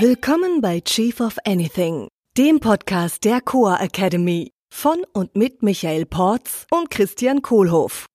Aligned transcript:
Willkommen 0.00 0.60
bei 0.60 0.80
Chief 0.80 1.20
of 1.20 1.36
Anything, 1.44 2.08
dem 2.36 2.58
Podcast 2.58 3.22
der 3.22 3.40
Coa 3.40 3.76
Academy 3.76 4.50
von 4.68 4.96
und 5.12 5.36
mit 5.36 5.62
Michael 5.62 6.04
Porz 6.04 6.66
und 6.72 6.90
Christian 6.90 7.42
Kohlhoff. 7.42 8.06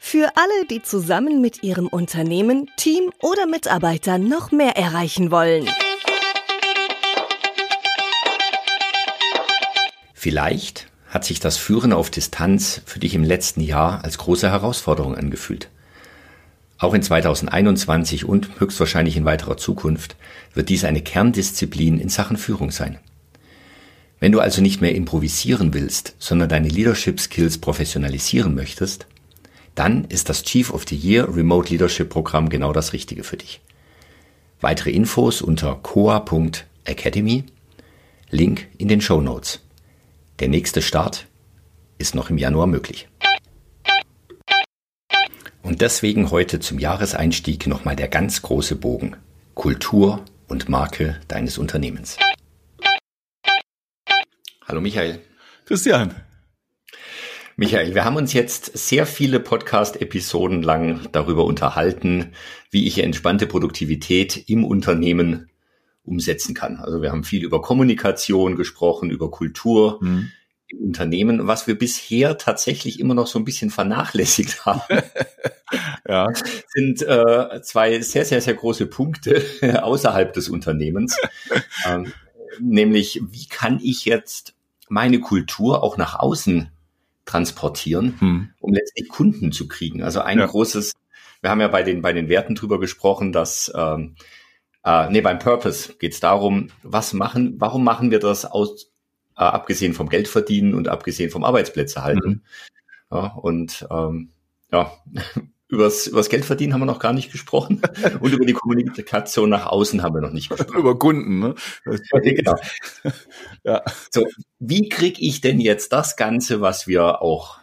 Für 0.00 0.32
alle, 0.34 0.66
die 0.68 0.82
zusammen 0.82 1.40
mit 1.40 1.62
ihrem 1.62 1.86
Unternehmen, 1.86 2.68
Team 2.76 3.12
oder 3.22 3.46
Mitarbeitern 3.46 4.26
noch 4.28 4.50
mehr 4.50 4.76
erreichen 4.76 5.30
wollen. 5.30 5.68
Vielleicht 10.12 10.88
hat 11.06 11.24
sich 11.24 11.38
das 11.38 11.58
Führen 11.58 11.92
auf 11.92 12.10
Distanz 12.10 12.82
für 12.86 12.98
dich 12.98 13.14
im 13.14 13.22
letzten 13.22 13.60
Jahr 13.60 14.02
als 14.02 14.18
große 14.18 14.50
Herausforderung 14.50 15.14
angefühlt. 15.14 15.70
Auch 16.80 16.94
in 16.94 17.02
2021 17.02 18.24
und 18.24 18.58
höchstwahrscheinlich 18.58 19.18
in 19.18 19.26
weiterer 19.26 19.58
Zukunft 19.58 20.16
wird 20.54 20.70
dies 20.70 20.84
eine 20.84 21.02
Kerndisziplin 21.02 22.00
in 22.00 22.08
Sachen 22.08 22.38
Führung 22.38 22.70
sein. 22.70 22.98
Wenn 24.18 24.32
du 24.32 24.40
also 24.40 24.62
nicht 24.62 24.80
mehr 24.80 24.94
improvisieren 24.94 25.74
willst, 25.74 26.16
sondern 26.18 26.48
deine 26.48 26.68
Leadership 26.68 27.20
Skills 27.20 27.58
professionalisieren 27.58 28.54
möchtest, 28.54 29.06
dann 29.74 30.06
ist 30.06 30.30
das 30.30 30.42
Chief 30.42 30.72
of 30.72 30.86
the 30.88 30.96
Year 30.96 31.28
Remote 31.36 31.70
Leadership 31.70 32.08
Programm 32.08 32.48
genau 32.48 32.72
das 32.72 32.94
Richtige 32.94 33.24
für 33.24 33.36
dich. 33.36 33.60
Weitere 34.62 34.90
Infos 34.90 35.42
unter 35.42 35.78
coa.academy, 35.82 37.44
Link 38.30 38.68
in 38.78 38.88
den 38.88 39.02
Show 39.02 39.20
Notes. 39.20 39.60
Der 40.38 40.48
nächste 40.48 40.80
Start 40.80 41.26
ist 41.98 42.14
noch 42.14 42.30
im 42.30 42.38
Januar 42.38 42.66
möglich. 42.66 43.06
Und 45.62 45.82
deswegen 45.82 46.30
heute 46.30 46.58
zum 46.58 46.78
Jahreseinstieg 46.78 47.66
nochmal 47.66 47.94
der 47.94 48.08
ganz 48.08 48.42
große 48.42 48.76
Bogen. 48.76 49.16
Kultur 49.54 50.24
und 50.48 50.68
Marke 50.68 51.20
deines 51.28 51.58
Unternehmens. 51.58 52.16
Hallo 54.66 54.80
Michael. 54.80 55.20
Christian. 55.66 56.14
Michael, 57.56 57.94
wir 57.94 58.06
haben 58.06 58.16
uns 58.16 58.32
jetzt 58.32 58.76
sehr 58.78 59.04
viele 59.04 59.38
Podcast-Episoden 59.38 60.62
lang 60.62 61.08
darüber 61.12 61.44
unterhalten, 61.44 62.32
wie 62.70 62.86
ich 62.86 62.98
entspannte 62.98 63.46
Produktivität 63.46 64.48
im 64.48 64.64
Unternehmen 64.64 65.50
umsetzen 66.02 66.54
kann. 66.54 66.76
Also 66.76 67.02
wir 67.02 67.12
haben 67.12 67.22
viel 67.22 67.44
über 67.44 67.60
Kommunikation 67.60 68.56
gesprochen, 68.56 69.10
über 69.10 69.30
Kultur, 69.30 69.98
mhm 70.00 70.30
im 70.70 70.78
Unternehmen, 70.78 71.46
was 71.46 71.66
wir 71.66 71.78
bisher 71.78 72.38
tatsächlich 72.38 73.00
immer 73.00 73.14
noch 73.14 73.26
so 73.26 73.38
ein 73.38 73.44
bisschen 73.44 73.70
vernachlässigt 73.70 74.64
haben. 74.66 74.82
ja. 76.08 76.28
Sind 76.68 77.02
äh, 77.02 77.60
zwei 77.62 78.00
sehr, 78.00 78.24
sehr, 78.24 78.40
sehr 78.40 78.54
große 78.54 78.86
Punkte 78.86 79.44
außerhalb 79.82 80.32
des 80.32 80.48
Unternehmens. 80.48 81.16
ähm, 81.86 82.12
nämlich, 82.60 83.20
wie 83.30 83.46
kann 83.46 83.80
ich 83.82 84.04
jetzt 84.04 84.54
meine 84.88 85.20
Kultur 85.20 85.82
auch 85.82 85.96
nach 85.96 86.18
außen 86.18 86.70
transportieren, 87.24 88.16
hm. 88.18 88.50
um 88.60 88.72
letztlich 88.72 89.08
Kunden 89.08 89.52
zu 89.52 89.68
kriegen? 89.68 90.02
Also 90.02 90.20
ein 90.20 90.38
ja. 90.38 90.46
großes, 90.46 90.94
wir 91.40 91.50
haben 91.50 91.60
ja 91.60 91.68
bei 91.68 91.82
den, 91.82 92.02
bei 92.02 92.12
den 92.12 92.28
Werten 92.28 92.54
drüber 92.54 92.80
gesprochen, 92.80 93.32
dass 93.32 93.70
ähm, 93.74 94.16
äh, 94.84 95.10
nee, 95.10 95.20
beim 95.20 95.38
Purpose 95.38 95.94
geht 95.98 96.12
es 96.14 96.20
darum, 96.20 96.68
was 96.82 97.12
machen, 97.12 97.54
warum 97.58 97.84
machen 97.84 98.10
wir 98.10 98.18
das 98.18 98.44
aus 98.44 98.89
äh, 99.40 99.44
abgesehen 99.44 99.94
vom 99.94 100.10
Geldverdienen 100.10 100.74
und 100.74 100.88
abgesehen 100.88 101.30
vom 101.30 101.44
Arbeitsplätze 101.44 102.04
halten. 102.04 102.28
Mhm. 102.28 102.42
Ja, 103.10 103.26
und 103.32 103.86
ähm, 103.90 104.30
ja, 104.70 104.92
übers, 105.68 106.06
übers 106.06 106.28
Geldverdienen 106.28 106.74
haben 106.74 106.82
wir 106.82 106.86
noch 106.86 106.98
gar 106.98 107.14
nicht 107.14 107.32
gesprochen 107.32 107.80
und 108.20 108.32
über 108.32 108.44
die 108.44 108.52
Kommunikation 108.52 109.48
nach 109.48 109.66
außen 109.66 110.02
haben 110.02 110.14
wir 110.14 110.20
noch 110.20 110.32
nicht 110.32 110.50
gesprochen. 110.50 110.78
über 110.78 110.98
Kunden, 110.98 111.38
ne? 111.40 111.54
genau. 112.12 112.56
ja. 113.64 113.82
So, 114.10 114.26
wie 114.58 114.88
kriege 114.90 115.20
ich 115.22 115.40
denn 115.40 115.58
jetzt 115.58 115.92
das 115.92 116.16
Ganze, 116.16 116.60
was 116.60 116.86
wir 116.86 117.22
auch 117.22 117.58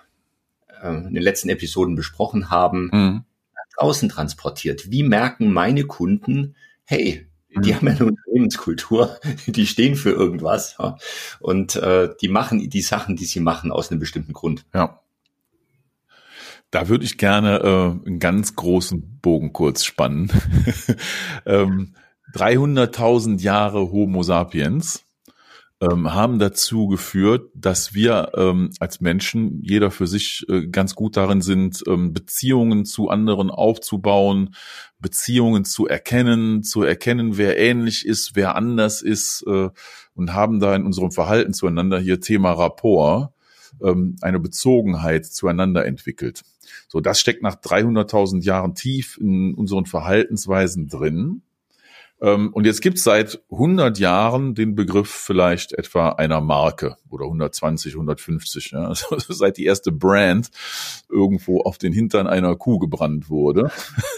äh, 0.81 0.89
in 0.89 1.13
den 1.13 1.23
letzten 1.23 1.49
Episoden 1.49 1.95
besprochen 1.95 2.49
haben, 2.49 2.89
mhm. 2.91 3.23
nach 3.53 3.83
außen 3.83 4.09
transportiert? 4.09 4.89
Wie 4.89 5.03
merken 5.03 5.53
meine 5.53 5.83
Kunden, 5.83 6.55
hey, 6.85 7.27
die 7.61 7.75
haben 7.75 7.87
ja 7.87 7.93
eine 7.93 8.05
Unternehmenskultur, 8.05 9.19
die 9.47 9.67
stehen 9.67 9.95
für 9.95 10.11
irgendwas 10.11 10.75
ja, 10.79 10.97
und 11.39 11.75
äh, 11.75 12.09
die 12.21 12.27
machen 12.27 12.69
die 12.69 12.81
Sachen, 12.81 13.15
die 13.15 13.25
sie 13.25 13.39
machen, 13.39 13.71
aus 13.71 13.91
einem 13.91 13.99
bestimmten 13.99 14.33
Grund. 14.33 14.65
Ja. 14.73 15.01
Da 16.69 16.89
würde 16.89 17.05
ich 17.05 17.17
gerne 17.17 17.59
äh, 17.59 18.07
einen 18.07 18.19
ganz 18.19 18.55
großen 18.55 19.19
Bogen 19.21 19.53
kurz 19.53 19.85
spannen. 19.85 20.31
ähm, 21.45 21.95
300.000 22.33 23.41
Jahre 23.41 23.91
Homo 23.91 24.21
sapiens 24.21 25.06
ähm, 25.79 26.13
haben 26.13 26.39
dazu 26.39 26.87
geführt, 26.87 27.51
dass 27.53 27.93
wir 27.93 28.31
ähm, 28.35 28.71
als 28.79 28.99
Menschen, 28.99 29.61
jeder 29.61 29.91
für 29.91 30.07
sich, 30.07 30.45
äh, 30.49 30.67
ganz 30.67 30.95
gut 30.95 31.17
darin 31.17 31.41
sind, 31.41 31.83
ähm, 31.87 32.13
Beziehungen 32.13 32.85
zu 32.85 33.09
anderen 33.09 33.51
aufzubauen, 33.51 34.55
Beziehungen 34.99 35.65
zu 35.65 35.87
erkennen, 35.87 36.63
zu 36.63 36.81
erkennen, 36.81 37.37
wer 37.37 37.59
ähnlich 37.59 38.05
ist, 38.05 38.35
wer 38.35 38.55
anders 38.55 39.01
ist 39.03 39.43
äh, 39.47 39.69
und 40.15 40.33
haben 40.33 40.59
da 40.59 40.75
in 40.75 40.83
unserem 40.83 41.11
Verhalten 41.11 41.53
zueinander 41.53 41.99
hier 41.99 42.19
Thema 42.19 42.53
Rapport 42.53 43.31
ähm, 43.81 44.15
eine 44.21 44.39
Bezogenheit 44.39 45.25
zueinander 45.25 45.85
entwickelt. 45.85 46.41
So, 46.87 47.01
das 47.01 47.19
steckt 47.19 47.43
nach 47.43 47.55
300.000 47.55 48.43
Jahren 48.43 48.73
tief 48.73 49.17
in 49.21 49.53
unseren 49.53 49.85
Verhaltensweisen 49.85 50.87
drin. 50.87 51.43
Ähm, 52.19 52.51
und 52.53 52.65
jetzt 52.65 52.81
gibt 52.81 52.97
es 52.97 53.03
seit 53.03 53.41
100 53.51 53.99
Jahren 53.99 54.55
den 54.55 54.75
Begriff 54.75 55.09
vielleicht 55.09 55.73
etwa 55.73 56.09
einer 56.09 56.41
Marke 56.41 56.97
oder 57.09 57.25
120, 57.25 57.93
150, 57.93 58.71
ja, 58.71 58.87
also 58.87 59.17
seit 59.29 59.57
die 59.57 59.65
erste 59.65 59.91
Brand 59.91 60.49
irgendwo 61.09 61.61
auf 61.61 61.77
den 61.77 61.93
Hintern 61.93 62.27
einer 62.27 62.55
Kuh 62.55 62.79
gebrannt 62.79 63.29
wurde. 63.29 63.71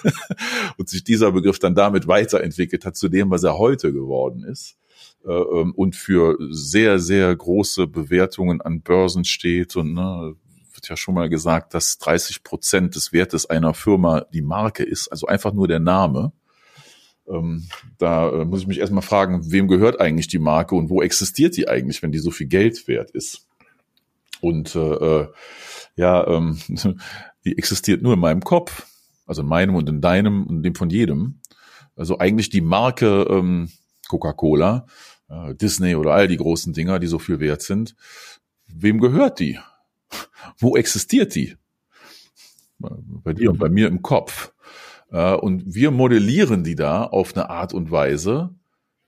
Und 0.77 0.89
sich 0.89 1.03
dieser 1.03 1.31
Begriff 1.31 1.59
dann 1.59 1.75
damit 1.75 2.07
weiterentwickelt 2.07 2.85
hat 2.85 2.95
zu 2.95 3.09
dem, 3.09 3.29
was 3.31 3.43
er 3.43 3.57
heute 3.57 3.91
geworden 3.91 4.43
ist. 4.43 4.77
Äh, 5.25 5.31
ähm, 5.31 5.73
und 5.75 5.95
für 5.95 6.37
sehr, 6.49 6.99
sehr 6.99 7.35
große 7.35 7.87
Bewertungen 7.87 8.61
an 8.61 8.81
Börsen 8.81 9.25
steht 9.25 9.75
und 9.75 9.93
ne, 9.93 10.35
wird 10.73 10.89
ja 10.89 10.95
schon 10.95 11.15
mal 11.15 11.29
gesagt, 11.29 11.73
dass 11.73 11.97
30 11.97 12.43
Prozent 12.43 12.95
des 12.95 13.11
Wertes 13.11 13.45
einer 13.45 13.73
Firma 13.73 14.21
die 14.33 14.41
Marke 14.41 14.83
ist, 14.83 15.09
also 15.09 15.27
einfach 15.27 15.53
nur 15.53 15.67
der 15.67 15.79
Name. 15.79 16.31
Ähm, 17.29 17.67
da 17.97 18.29
äh, 18.31 18.45
muss 18.45 18.61
ich 18.61 18.67
mich 18.67 18.79
erstmal 18.79 19.03
fragen, 19.03 19.51
wem 19.51 19.67
gehört 19.67 19.99
eigentlich 19.99 20.27
die 20.27 20.39
Marke 20.39 20.75
und 20.75 20.89
wo 20.89 21.01
existiert 21.01 21.55
die 21.57 21.67
eigentlich, 21.67 22.01
wenn 22.01 22.11
die 22.11 22.19
so 22.19 22.31
viel 22.31 22.47
Geld 22.47 22.87
wert 22.87 23.11
ist? 23.11 23.47
Und 24.41 24.75
äh, 24.75 24.79
äh 24.79 25.27
ja, 25.95 26.25
ähm, 26.27 26.57
die 27.45 27.57
existiert 27.57 28.01
nur 28.01 28.13
in 28.13 28.19
meinem 28.19 28.41
Kopf, 28.41 28.87
also 29.25 29.41
in 29.41 29.47
meinem 29.47 29.75
und 29.75 29.89
in 29.89 30.01
deinem 30.01 30.47
und 30.47 30.63
dem 30.63 30.75
von 30.75 30.89
jedem. 30.89 31.39
Also 31.95 32.17
eigentlich 32.17 32.49
die 32.49 32.61
Marke 32.61 33.27
ähm, 33.29 33.69
Coca-Cola, 34.07 34.87
äh, 35.29 35.53
Disney 35.55 35.95
oder 35.95 36.13
all 36.13 36.27
die 36.27 36.37
großen 36.37 36.73
Dinger, 36.73 36.99
die 36.99 37.07
so 37.07 37.19
viel 37.19 37.39
wert 37.39 37.61
sind. 37.61 37.95
Wem 38.67 38.99
gehört 38.99 39.39
die? 39.39 39.59
Wo 40.57 40.77
existiert 40.77 41.35
die? 41.35 41.57
Bei 42.79 43.33
dir 43.33 43.51
und 43.51 43.59
bei 43.59 43.67
mir 43.67 43.87
im 43.87 44.01
Kopf. 44.01 44.53
Äh, 45.11 45.33
und 45.33 45.63
wir 45.73 45.91
modellieren 45.91 46.63
die 46.63 46.75
da 46.75 47.03
auf 47.03 47.35
eine 47.35 47.49
Art 47.49 47.73
und 47.73 47.91
Weise, 47.91 48.51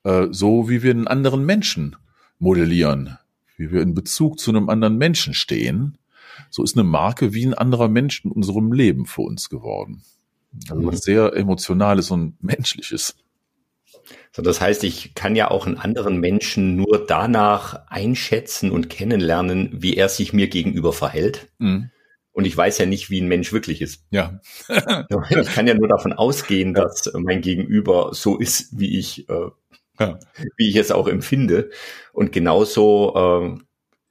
äh, 0.03 0.27
so 0.31 0.69
wie 0.69 0.83
wir 0.83 0.91
einen 0.91 1.07
anderen 1.07 1.45
Menschen 1.45 1.95
modellieren, 2.39 3.17
wie 3.57 3.71
wir 3.71 3.81
in 3.81 3.93
Bezug 3.93 4.39
zu 4.39 4.51
einem 4.51 4.69
anderen 4.69 4.97
Menschen 4.97 5.33
stehen. 5.33 5.97
So 6.49 6.63
ist 6.63 6.75
eine 6.75 6.83
Marke 6.83 7.33
wie 7.33 7.45
ein 7.45 7.53
anderer 7.53 7.87
Mensch 7.87 8.25
in 8.25 8.31
unserem 8.31 8.73
Leben 8.73 9.05
für 9.05 9.21
uns 9.21 9.49
geworden. 9.49 10.03
Also 10.69 10.85
was 10.85 10.95
mhm. 10.95 10.99
sehr 10.99 11.33
Emotionales 11.35 12.11
und 12.11 12.41
Menschliches. 12.43 13.15
So, 14.33 14.41
das 14.41 14.59
heißt, 14.59 14.83
ich 14.83 15.13
kann 15.13 15.35
ja 15.35 15.51
auch 15.51 15.67
einen 15.67 15.77
anderen 15.77 16.19
Menschen 16.19 16.75
nur 16.75 17.05
danach 17.05 17.87
einschätzen 17.87 18.71
und 18.71 18.89
kennenlernen, 18.89 19.69
wie 19.73 19.95
er 19.95 20.09
sich 20.09 20.33
mir 20.33 20.47
gegenüber 20.47 20.93
verhält. 20.93 21.49
Mhm. 21.59 21.91
Und 22.33 22.45
ich 22.45 22.55
weiß 22.55 22.77
ja 22.77 22.85
nicht, 22.85 23.09
wie 23.09 23.21
ein 23.21 23.27
Mensch 23.27 23.51
wirklich 23.51 23.81
ist. 23.81 24.05
Ja. 24.09 24.39
ich 24.69 25.53
kann 25.53 25.67
ja 25.67 25.73
nur 25.73 25.87
davon 25.87 26.13
ausgehen, 26.13 26.73
dass 26.73 27.11
mein 27.13 27.41
Gegenüber 27.41 28.11
so 28.13 28.37
ist, 28.37 28.79
wie 28.79 28.97
ich, 28.97 29.27
äh, 29.29 29.49
ja. 29.99 30.19
wie 30.57 30.69
ich 30.69 30.75
es 30.77 30.91
auch 30.91 31.07
empfinde. 31.07 31.69
Und 32.13 32.31
genauso 32.31 33.13
äh, 33.15 33.61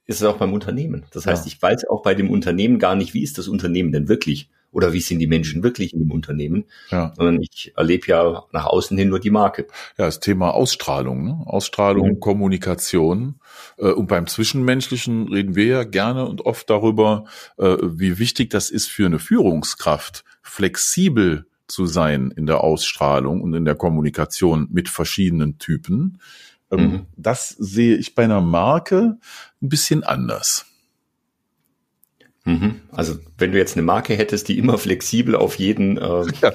ist 0.05 0.21
es 0.21 0.23
auch 0.23 0.37
beim 0.37 0.53
Unternehmen. 0.53 1.05
Das 1.11 1.25
heißt, 1.25 1.45
ja. 1.45 1.51
ich 1.51 1.61
weiß 1.61 1.87
auch 1.89 2.03
bei 2.03 2.13
dem 2.13 2.29
Unternehmen 2.29 2.77
gar 2.77 2.95
nicht, 2.95 3.13
wie 3.13 3.23
ist 3.23 3.37
das 3.37 3.47
Unternehmen 3.47 3.91
denn 3.91 4.07
wirklich? 4.07 4.49
Oder 4.71 4.93
wie 4.93 5.01
sind 5.01 5.19
die 5.19 5.27
Menschen 5.27 5.63
wirklich 5.63 5.93
in 5.93 5.99
dem 5.99 6.11
Unternehmen, 6.11 6.65
ja. 6.89 7.13
sondern 7.15 7.41
ich 7.41 7.73
erlebe 7.75 8.07
ja 8.07 8.43
nach 8.51 8.65
außen 8.65 8.97
hin 8.97 9.09
nur 9.09 9.19
die 9.19 9.29
Marke. 9.29 9.67
Ja, 9.97 10.05
das 10.05 10.19
Thema 10.19 10.51
Ausstrahlung, 10.53 11.23
ne? 11.23 11.43
Ausstrahlung, 11.45 12.09
mhm. 12.09 12.19
Kommunikation. 12.19 13.35
Äh, 13.77 13.91
und 13.91 14.07
beim 14.07 14.27
Zwischenmenschlichen 14.27 15.27
reden 15.27 15.55
wir 15.55 15.65
ja 15.65 15.83
gerne 15.83 16.25
und 16.25 16.41
oft 16.45 16.69
darüber, 16.69 17.25
äh, 17.57 17.77
wie 17.81 18.17
wichtig 18.17 18.49
das 18.49 18.69
ist 18.69 18.87
für 18.87 19.05
eine 19.05 19.19
Führungskraft, 19.19 20.23
flexibel 20.41 21.45
zu 21.67 21.85
sein 21.85 22.31
in 22.35 22.45
der 22.45 22.61
Ausstrahlung 22.61 23.41
und 23.41 23.53
in 23.53 23.65
der 23.65 23.75
Kommunikation 23.75 24.67
mit 24.71 24.89
verschiedenen 24.89 25.57
Typen. 25.57 26.19
Ähm, 26.71 26.79
mhm. 26.79 27.05
Das 27.17 27.49
sehe 27.49 27.95
ich 27.95 28.15
bei 28.15 28.23
einer 28.23 28.41
Marke 28.41 29.17
ein 29.61 29.69
bisschen 29.69 30.03
anders. 30.03 30.65
Mhm. 32.45 32.81
Also 32.91 33.15
wenn 33.37 33.51
du 33.51 33.57
jetzt 33.57 33.75
eine 33.75 33.85
Marke 33.85 34.15
hättest, 34.15 34.47
die 34.47 34.57
immer 34.57 34.77
flexibel 34.77 35.35
auf 35.35 35.55
jeden 35.55 35.97
äh, 35.97 36.25
ja. 36.41 36.53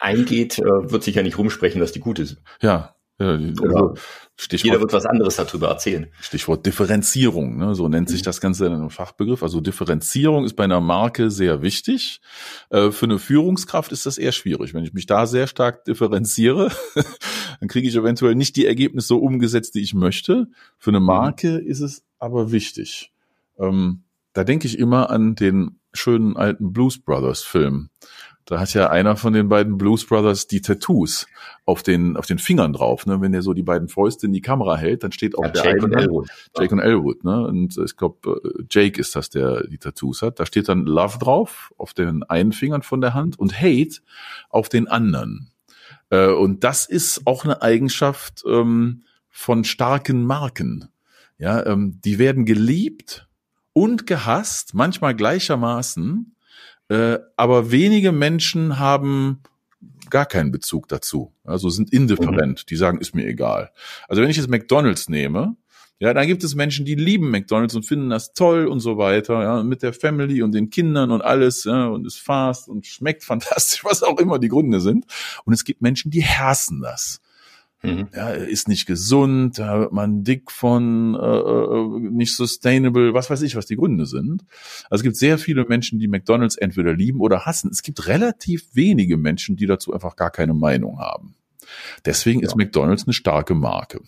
eingeht, 0.00 0.58
äh, 0.58 0.90
wird 0.90 1.02
sich 1.02 1.14
ja 1.14 1.22
nicht 1.22 1.38
rumsprechen, 1.38 1.80
dass 1.80 1.92
die 1.92 2.00
gut 2.00 2.18
ist. 2.18 2.38
Ja, 2.60 2.96
also, 3.18 3.94
Stichwort, 4.36 4.64
jeder 4.64 4.80
wird 4.80 4.92
was 4.92 5.06
anderes 5.06 5.36
darüber 5.36 5.68
erzählen. 5.68 6.08
Stichwort 6.20 6.66
Differenzierung, 6.66 7.56
ne? 7.56 7.74
so 7.74 7.88
nennt 7.88 8.10
sich 8.10 8.20
mhm. 8.20 8.24
das 8.24 8.42
Ganze 8.42 8.66
in 8.66 8.74
einem 8.74 8.90
Fachbegriff. 8.90 9.42
Also 9.42 9.62
Differenzierung 9.62 10.44
ist 10.44 10.54
bei 10.54 10.64
einer 10.64 10.82
Marke 10.82 11.30
sehr 11.30 11.62
wichtig. 11.62 12.20
Äh, 12.68 12.90
für 12.90 13.06
eine 13.06 13.18
Führungskraft 13.18 13.90
ist 13.92 14.04
das 14.04 14.18
eher 14.18 14.32
schwierig. 14.32 14.74
Wenn 14.74 14.84
ich 14.84 14.92
mich 14.92 15.06
da 15.06 15.26
sehr 15.26 15.46
stark 15.46 15.86
differenziere, 15.86 16.70
dann 17.60 17.68
kriege 17.70 17.88
ich 17.88 17.96
eventuell 17.96 18.34
nicht 18.34 18.56
die 18.56 18.66
Ergebnisse 18.66 19.08
so 19.08 19.18
umgesetzt, 19.18 19.76
die 19.76 19.80
ich 19.80 19.94
möchte. 19.94 20.48
Für 20.76 20.90
eine 20.90 21.00
mhm. 21.00 21.06
Marke 21.06 21.56
ist 21.56 21.80
es 21.80 22.04
aber 22.18 22.52
wichtig. 22.52 23.12
Ähm, 23.58 24.02
da 24.36 24.44
denke 24.44 24.66
ich 24.66 24.78
immer 24.78 25.08
an 25.08 25.34
den 25.34 25.80
schönen 25.94 26.36
alten 26.36 26.74
Blues 26.74 26.98
Brothers 26.98 27.42
Film. 27.42 27.88
Da 28.44 28.60
hat 28.60 28.74
ja 28.74 28.90
einer 28.90 29.16
von 29.16 29.32
den 29.32 29.48
beiden 29.48 29.78
Blues 29.78 30.06
Brothers 30.06 30.46
die 30.46 30.60
Tattoos 30.60 31.26
auf 31.64 31.82
den, 31.82 32.18
auf 32.18 32.26
den 32.26 32.38
Fingern 32.38 32.74
drauf. 32.74 33.06
Ne? 33.06 33.22
Wenn 33.22 33.32
er 33.32 33.40
so 33.40 33.54
die 33.54 33.62
beiden 33.62 33.88
Fäuste 33.88 34.26
in 34.26 34.34
die 34.34 34.42
Kamera 34.42 34.76
hält, 34.76 35.02
dann 35.02 35.10
steht 35.10 35.38
auch 35.38 35.44
ja, 35.44 35.48
der 35.48 35.64
Jake 35.64 35.84
und 35.84 35.94
Elwood. 35.94 36.28
Jake 36.56 36.74
und 36.74 36.80
Elwood. 36.80 37.24
Ne? 37.24 37.46
Und 37.46 37.78
ich 37.78 37.96
glaube, 37.96 38.40
äh, 38.44 38.62
Jake 38.70 39.00
ist 39.00 39.16
das, 39.16 39.30
der 39.30 39.66
die 39.66 39.78
Tattoos 39.78 40.20
hat. 40.20 40.38
Da 40.38 40.44
steht 40.44 40.68
dann 40.68 40.84
Love 40.84 41.18
drauf 41.18 41.72
auf 41.78 41.94
den 41.94 42.22
einen 42.22 42.52
Fingern 42.52 42.82
von 42.82 43.00
der 43.00 43.14
Hand 43.14 43.38
und 43.38 43.58
Hate 43.58 44.00
auf 44.50 44.68
den 44.68 44.86
anderen. 44.86 45.50
Äh, 46.10 46.28
und 46.28 46.62
das 46.62 46.86
ist 46.86 47.26
auch 47.26 47.44
eine 47.44 47.62
Eigenschaft 47.62 48.44
ähm, 48.46 49.04
von 49.30 49.64
starken 49.64 50.24
Marken. 50.24 50.90
Ja, 51.38 51.64
ähm, 51.66 52.00
die 52.04 52.18
werden 52.18 52.44
geliebt 52.44 53.25
und 53.76 54.06
gehasst, 54.06 54.72
manchmal 54.72 55.14
gleichermaßen 55.14 56.32
äh, 56.88 57.18
aber 57.36 57.70
wenige 57.70 58.10
Menschen 58.10 58.78
haben 58.78 59.42
gar 60.08 60.24
keinen 60.24 60.52
Bezug 60.52 60.88
dazu. 60.88 61.32
Also 61.44 61.68
sind 61.68 61.92
indifferent. 61.92 62.62
Mhm. 62.62 62.66
Die 62.68 62.76
sagen, 62.76 62.98
ist 62.98 63.14
mir 63.14 63.26
egal. 63.26 63.72
Also 64.08 64.22
wenn 64.22 64.30
ich 64.30 64.36
jetzt 64.36 64.48
McDonalds 64.48 65.08
nehme, 65.08 65.56
ja, 65.98 66.14
dann 66.14 66.26
gibt 66.26 66.44
es 66.44 66.54
Menschen, 66.54 66.84
die 66.84 66.94
lieben 66.94 67.30
McDonalds 67.30 67.74
und 67.74 67.84
finden 67.84 68.10
das 68.10 68.34
toll 68.34 68.66
und 68.66 68.80
so 68.80 68.98
weiter, 68.98 69.42
ja, 69.42 69.62
mit 69.62 69.82
der 69.82 69.92
Family 69.92 70.42
und 70.42 70.52
den 70.52 70.70
Kindern 70.70 71.10
und 71.10 71.22
alles, 71.22 71.64
ja, 71.64 71.86
und 71.86 72.06
ist 72.06 72.18
fast 72.18 72.68
und 72.68 72.86
schmeckt 72.86 73.24
fantastisch, 73.24 73.84
was 73.84 74.02
auch 74.02 74.18
immer 74.18 74.38
die 74.38 74.48
Gründe 74.48 74.80
sind. 74.80 75.06
Und 75.44 75.52
es 75.52 75.64
gibt 75.64 75.82
Menschen, 75.82 76.10
die 76.10 76.24
hassen 76.24 76.82
das. 76.82 77.20
Mhm. 77.86 78.08
Ja, 78.14 78.30
ist 78.30 78.68
nicht 78.68 78.86
gesund, 78.86 79.58
da 79.58 79.80
wird 79.80 79.92
man 79.92 80.24
dick 80.24 80.50
von, 80.50 81.14
äh, 81.14 81.18
äh, 81.18 82.10
nicht 82.10 82.34
sustainable, 82.34 83.14
was 83.14 83.30
weiß 83.30 83.42
ich, 83.42 83.56
was 83.56 83.66
die 83.66 83.76
Gründe 83.76 84.06
sind. 84.06 84.44
Also 84.90 85.00
es 85.00 85.02
gibt 85.02 85.16
sehr 85.16 85.38
viele 85.38 85.64
Menschen, 85.64 85.98
die 85.98 86.08
McDonalds 86.08 86.56
entweder 86.56 86.94
lieben 86.94 87.20
oder 87.20 87.46
hassen. 87.46 87.70
Es 87.70 87.82
gibt 87.82 88.06
relativ 88.06 88.66
wenige 88.72 89.16
Menschen, 89.16 89.56
die 89.56 89.66
dazu 89.66 89.92
einfach 89.92 90.16
gar 90.16 90.30
keine 90.30 90.54
Meinung 90.54 90.98
haben. 90.98 91.34
Deswegen 92.04 92.40
ja. 92.40 92.46
ist 92.46 92.56
McDonalds 92.56 93.04
eine 93.04 93.12
starke 93.12 93.54
Marke. 93.54 94.00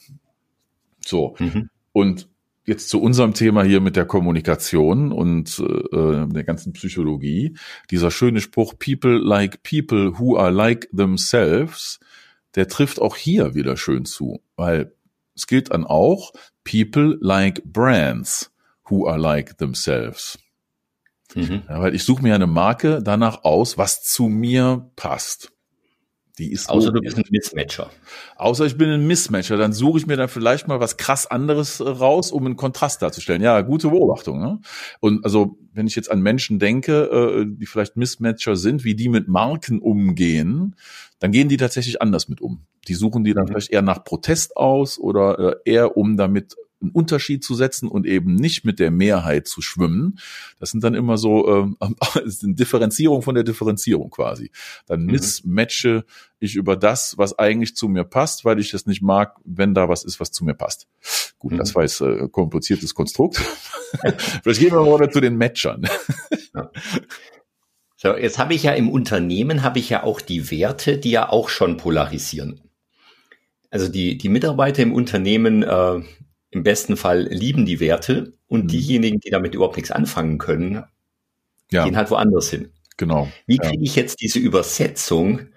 So. 1.04 1.34
Mhm. 1.38 1.70
Und 1.92 2.28
jetzt 2.69 2.90
zu 2.90 3.00
unserem 3.00 3.32
Thema 3.32 3.62
hier 3.64 3.81
mit 3.81 3.96
der 3.96 4.04
Kommunikation 4.04 5.10
und 5.10 5.58
äh, 5.58 6.26
der 6.28 6.44
ganzen 6.44 6.74
Psychologie. 6.74 7.56
Dieser 7.90 8.10
schöne 8.10 8.40
Spruch, 8.40 8.74
people 8.78 9.19
like 9.19 9.62
people 9.62 10.19
who 10.19 10.36
are 10.36 10.50
like 10.50 10.88
themselves 10.94 11.98
der 12.58 12.66
trifft 12.66 13.00
auch 13.00 13.14
hier 13.14 13.55
wieder 13.55 13.76
schön 13.76 14.05
zu, 14.05 14.43
weil 14.56 14.93
es 15.37 15.46
gilt 15.46 15.70
dann 15.70 15.84
auch, 15.84 16.32
people 16.64 17.16
like 17.20 17.62
brands 17.62 18.50
who 18.90 19.06
are 19.06 19.16
like 19.16 19.58
themselves. 19.58 20.40
Mhm. 21.37 21.62
Ja, 21.69 21.81
weil 21.81 21.94
ich 21.94 22.02
suche 22.02 22.20
mir 22.20 22.34
eine 22.34 22.49
Marke 22.49 23.00
danach 23.00 23.44
aus, 23.44 23.78
was 23.78 24.02
zu 24.02 24.25
mir 24.25 24.90
passt. 24.96 25.52
Die 26.38 26.52
ist 26.52 26.69
Außer 26.69 26.93
du 26.93 27.00
bist 27.00 27.17
ein 27.17 27.25
Mismatcher. 27.31 27.90
Außer 28.37 28.64
ich 28.64 28.76
bin 28.76 28.88
ein 28.88 29.06
Mismatcher, 29.06 29.56
dann 29.56 29.73
suche 29.73 29.99
ich 29.99 30.06
mir 30.06 30.17
dann 30.17 30.29
vielleicht 30.29 30.69
mal 30.69 30.79
was 30.79 30.96
krass 30.96 31.26
anderes 31.26 31.81
äh, 31.81 31.88
raus, 31.88 32.31
um 32.31 32.46
einen 32.46 32.56
Kontrast 32.56 33.02
darzustellen. 33.02 33.43
Ja, 33.43 33.61
gute 33.62 33.88
Beobachtung. 33.88 34.40
Ne? 34.40 34.61
Und 35.00 35.25
also, 35.25 35.58
wenn 35.73 35.87
ich 35.87 35.96
jetzt 35.96 36.11
an 36.11 36.23
Menschen 36.23 36.58
denke, 36.58 37.05
äh, 37.05 37.46
die 37.49 37.67
vielleicht 37.67 37.96
Mismatcher 37.96 38.56
sind, 38.56 38.85
wie 38.85 38.94
die 38.94 39.08
mit 39.08 39.26
Marken 39.26 39.81
umgehen, 39.81 40.76
dann 41.19 41.32
gehen 41.32 41.49
die 41.49 41.56
tatsächlich 41.56 42.00
anders 42.00 42.29
mit 42.29 42.41
um. 42.41 42.62
Die 42.87 42.94
suchen 42.94 43.25
die 43.25 43.34
dann 43.34 43.44
mhm. 43.44 43.49
vielleicht 43.49 43.70
eher 43.70 43.82
nach 43.82 44.05
Protest 44.05 44.56
aus 44.56 44.99
oder 44.99 45.38
äh, 45.38 45.70
eher 45.70 45.96
um 45.96 46.17
damit 46.17 46.55
einen 46.80 46.90
Unterschied 46.90 47.42
zu 47.44 47.54
setzen 47.54 47.88
und 47.88 48.06
eben 48.06 48.34
nicht 48.34 48.64
mit 48.64 48.78
der 48.78 48.90
Mehrheit 48.90 49.48
zu 49.48 49.62
schwimmen. 49.62 50.19
Das 50.60 50.70
sind 50.70 50.84
dann 50.84 50.94
immer 50.94 51.19
so 51.19 51.48
ähm, 51.48 51.76
eine 52.14 52.54
Differenzierung 52.54 53.22
von 53.22 53.34
der 53.34 53.44
Differenzierung 53.44 54.10
quasi. 54.10 54.50
Dann 54.86 55.02
mhm. 55.02 55.12
mismatche 55.12 56.04
ich 56.38 56.54
über 56.54 56.76
das, 56.76 57.19
was 57.19 57.38
eigentlich 57.38 57.75
zu 57.75 57.88
mir 57.88 58.04
passt, 58.04 58.44
weil 58.44 58.58
ich 58.60 58.70
das 58.70 58.86
nicht 58.86 59.02
mag, 59.02 59.36
wenn 59.44 59.75
da 59.75 59.88
was 59.88 60.04
ist, 60.04 60.20
was 60.20 60.30
zu 60.30 60.44
mir 60.44 60.54
passt. 60.54 60.86
Gut, 61.38 61.52
mhm. 61.52 61.58
das 61.58 61.75
war 61.75 61.82
jetzt 61.82 62.00
äh, 62.00 62.28
kompliziertes 62.30 62.94
Konstrukt. 62.94 63.36
Vielleicht 64.42 64.60
gehen 64.60 64.72
wir 64.72 64.98
mal 64.98 65.10
zu 65.10 65.20
den 65.20 65.36
Matchern. 65.36 65.86
Ja. 66.54 66.70
So, 68.00 68.16
jetzt 68.16 68.38
habe 68.38 68.54
ich 68.54 68.62
ja 68.62 68.72
im 68.72 68.88
Unternehmen 68.88 69.62
habe 69.62 69.81
ich 69.81 69.90
ja 69.90 70.02
auch 70.02 70.20
die 70.20 70.50
Werte, 70.50 70.98
die 70.98 71.10
ja 71.10 71.28
auch 71.28 71.48
schon 71.48 71.76
polarisieren. 71.76 72.60
Also 73.70 73.88
die, 73.88 74.16
die 74.16 74.28
Mitarbeiter 74.28 74.82
im 74.82 74.94
Unternehmen 74.94 75.62
äh, 75.62 76.00
im 76.50 76.62
besten 76.62 76.96
Fall 76.96 77.22
lieben 77.22 77.66
die 77.66 77.80
Werte 77.80 78.32
und 78.46 78.64
mhm. 78.64 78.68
diejenigen, 78.68 79.20
die 79.20 79.30
damit 79.30 79.54
überhaupt 79.54 79.76
nichts 79.76 79.90
anfangen 79.90 80.38
können, 80.38 80.84
ja. 81.70 81.84
gehen 81.84 81.96
halt 81.96 82.10
woanders 82.10 82.50
hin. 82.50 82.72
Genau. 82.96 83.28
Wie 83.46 83.58
kriege 83.58 83.76
ja. 83.76 83.82
ich 83.82 83.96
jetzt 83.96 84.20
diese 84.20 84.38
Übersetzung 84.38 85.48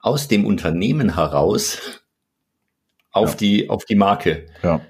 aus 0.00 0.28
dem 0.28 0.44
Unternehmen 0.44 1.14
heraus 1.14 2.02
auf 3.12 3.30
ja. 3.30 3.36
die 3.36 3.70
auf 3.70 3.84
die 3.84 3.94
Marke 3.94 4.46
ja. 4.62 4.80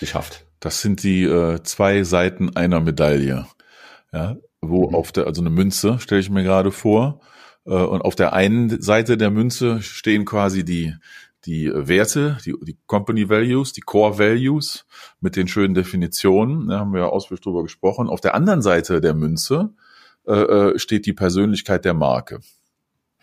geschafft? 0.00 0.44
Das 0.60 0.82
sind 0.82 1.02
die 1.02 1.22
äh, 1.22 1.62
zwei 1.62 2.02
Seiten 2.02 2.56
einer 2.56 2.80
Medaille. 2.80 3.46
Ja, 4.12 4.36
wo 4.60 4.88
mhm. 4.88 4.94
auf 4.94 5.12
der, 5.12 5.26
also 5.26 5.40
eine 5.40 5.50
Münze, 5.50 5.98
stelle 6.00 6.20
ich 6.20 6.30
mir 6.30 6.42
gerade 6.42 6.72
vor. 6.72 7.20
Äh, 7.66 7.70
und 7.70 8.02
auf 8.02 8.16
der 8.16 8.32
einen 8.32 8.80
Seite 8.82 9.16
der 9.16 9.30
Münze 9.30 9.82
stehen 9.82 10.24
quasi 10.24 10.64
die, 10.64 10.94
die 11.48 11.70
Werte, 11.74 12.36
die, 12.44 12.54
die 12.60 12.76
Company 12.86 13.30
Values, 13.30 13.72
die 13.72 13.80
Core 13.80 14.18
Values 14.18 14.84
mit 15.20 15.34
den 15.34 15.48
schönen 15.48 15.72
Definitionen, 15.72 16.68
da 16.68 16.80
haben 16.80 16.92
wir 16.92 17.00
ja 17.00 17.06
ausführlich 17.06 17.42
drüber 17.42 17.62
gesprochen. 17.62 18.08
Auf 18.08 18.20
der 18.20 18.34
anderen 18.34 18.60
Seite 18.60 19.00
der 19.00 19.14
Münze 19.14 19.70
äh, 20.26 20.34
äh, 20.34 20.78
steht 20.78 21.06
die 21.06 21.14
Persönlichkeit 21.14 21.86
der 21.86 21.94
Marke. 21.94 22.40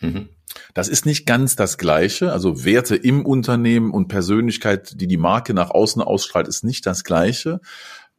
Mhm. 0.00 0.28
Das 0.74 0.88
ist 0.88 1.06
nicht 1.06 1.24
ganz 1.24 1.54
das 1.54 1.78
Gleiche. 1.78 2.32
Also 2.32 2.64
Werte 2.64 2.96
im 2.96 3.24
Unternehmen 3.24 3.92
und 3.92 4.08
Persönlichkeit, 4.08 5.00
die 5.00 5.06
die 5.06 5.16
Marke 5.16 5.54
nach 5.54 5.70
außen 5.70 6.02
ausstrahlt, 6.02 6.48
ist 6.48 6.64
nicht 6.64 6.84
das 6.84 7.04
Gleiche. 7.04 7.60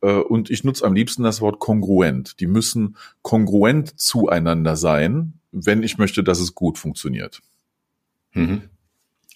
Äh, 0.01 0.13
und 0.13 0.49
ich 0.49 0.63
nutze 0.63 0.85
am 0.85 0.93
liebsten 0.93 1.23
das 1.23 1.41
Wort 1.41 1.59
kongruent. 1.59 2.39
Die 2.39 2.47
müssen 2.47 2.95
kongruent 3.23 3.99
zueinander 3.99 4.77
sein, 4.77 5.33
wenn 5.51 5.83
ich 5.83 5.97
möchte, 5.97 6.23
dass 6.23 6.39
es 6.39 6.55
gut 6.55 6.77
funktioniert. 6.77 7.41
Mhm. 8.31 8.69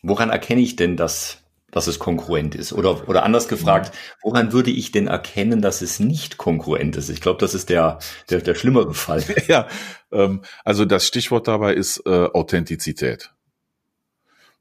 Woran 0.02 0.30
erkenne 0.30 0.62
ich 0.62 0.76
denn, 0.76 0.98
dass, 0.98 1.40
dass 1.70 1.88
es 1.88 2.00
kongruent 2.00 2.56
ist? 2.56 2.74
Oder, 2.74 3.08
oder 3.08 3.24
anders 3.24 3.48
gefragt, 3.48 3.96
woran 4.22 4.52
würde 4.52 4.72
ich 4.72 4.92
denn 4.92 5.08
erkennen, 5.08 5.62
dass 5.62 5.82
es 5.82 6.00
nicht 6.00 6.38
kongruent 6.38 6.96
ist? 6.98 7.10
Ich 7.10 7.22
glaube, 7.22 7.40
das 7.40 7.54
ist 7.54 7.70
der, 7.70 8.00
der, 8.30 8.42
der 8.42 8.56
schlimmere 8.56 8.94
Fall. 8.94 9.24
ja, 9.48 9.68
ähm, 10.12 10.42
also 10.64 10.86
das 10.86 11.06
Stichwort 11.06 11.48
dabei 11.48 11.74
ist 11.74 12.02
äh, 12.06 12.28
Authentizität. 12.34 13.32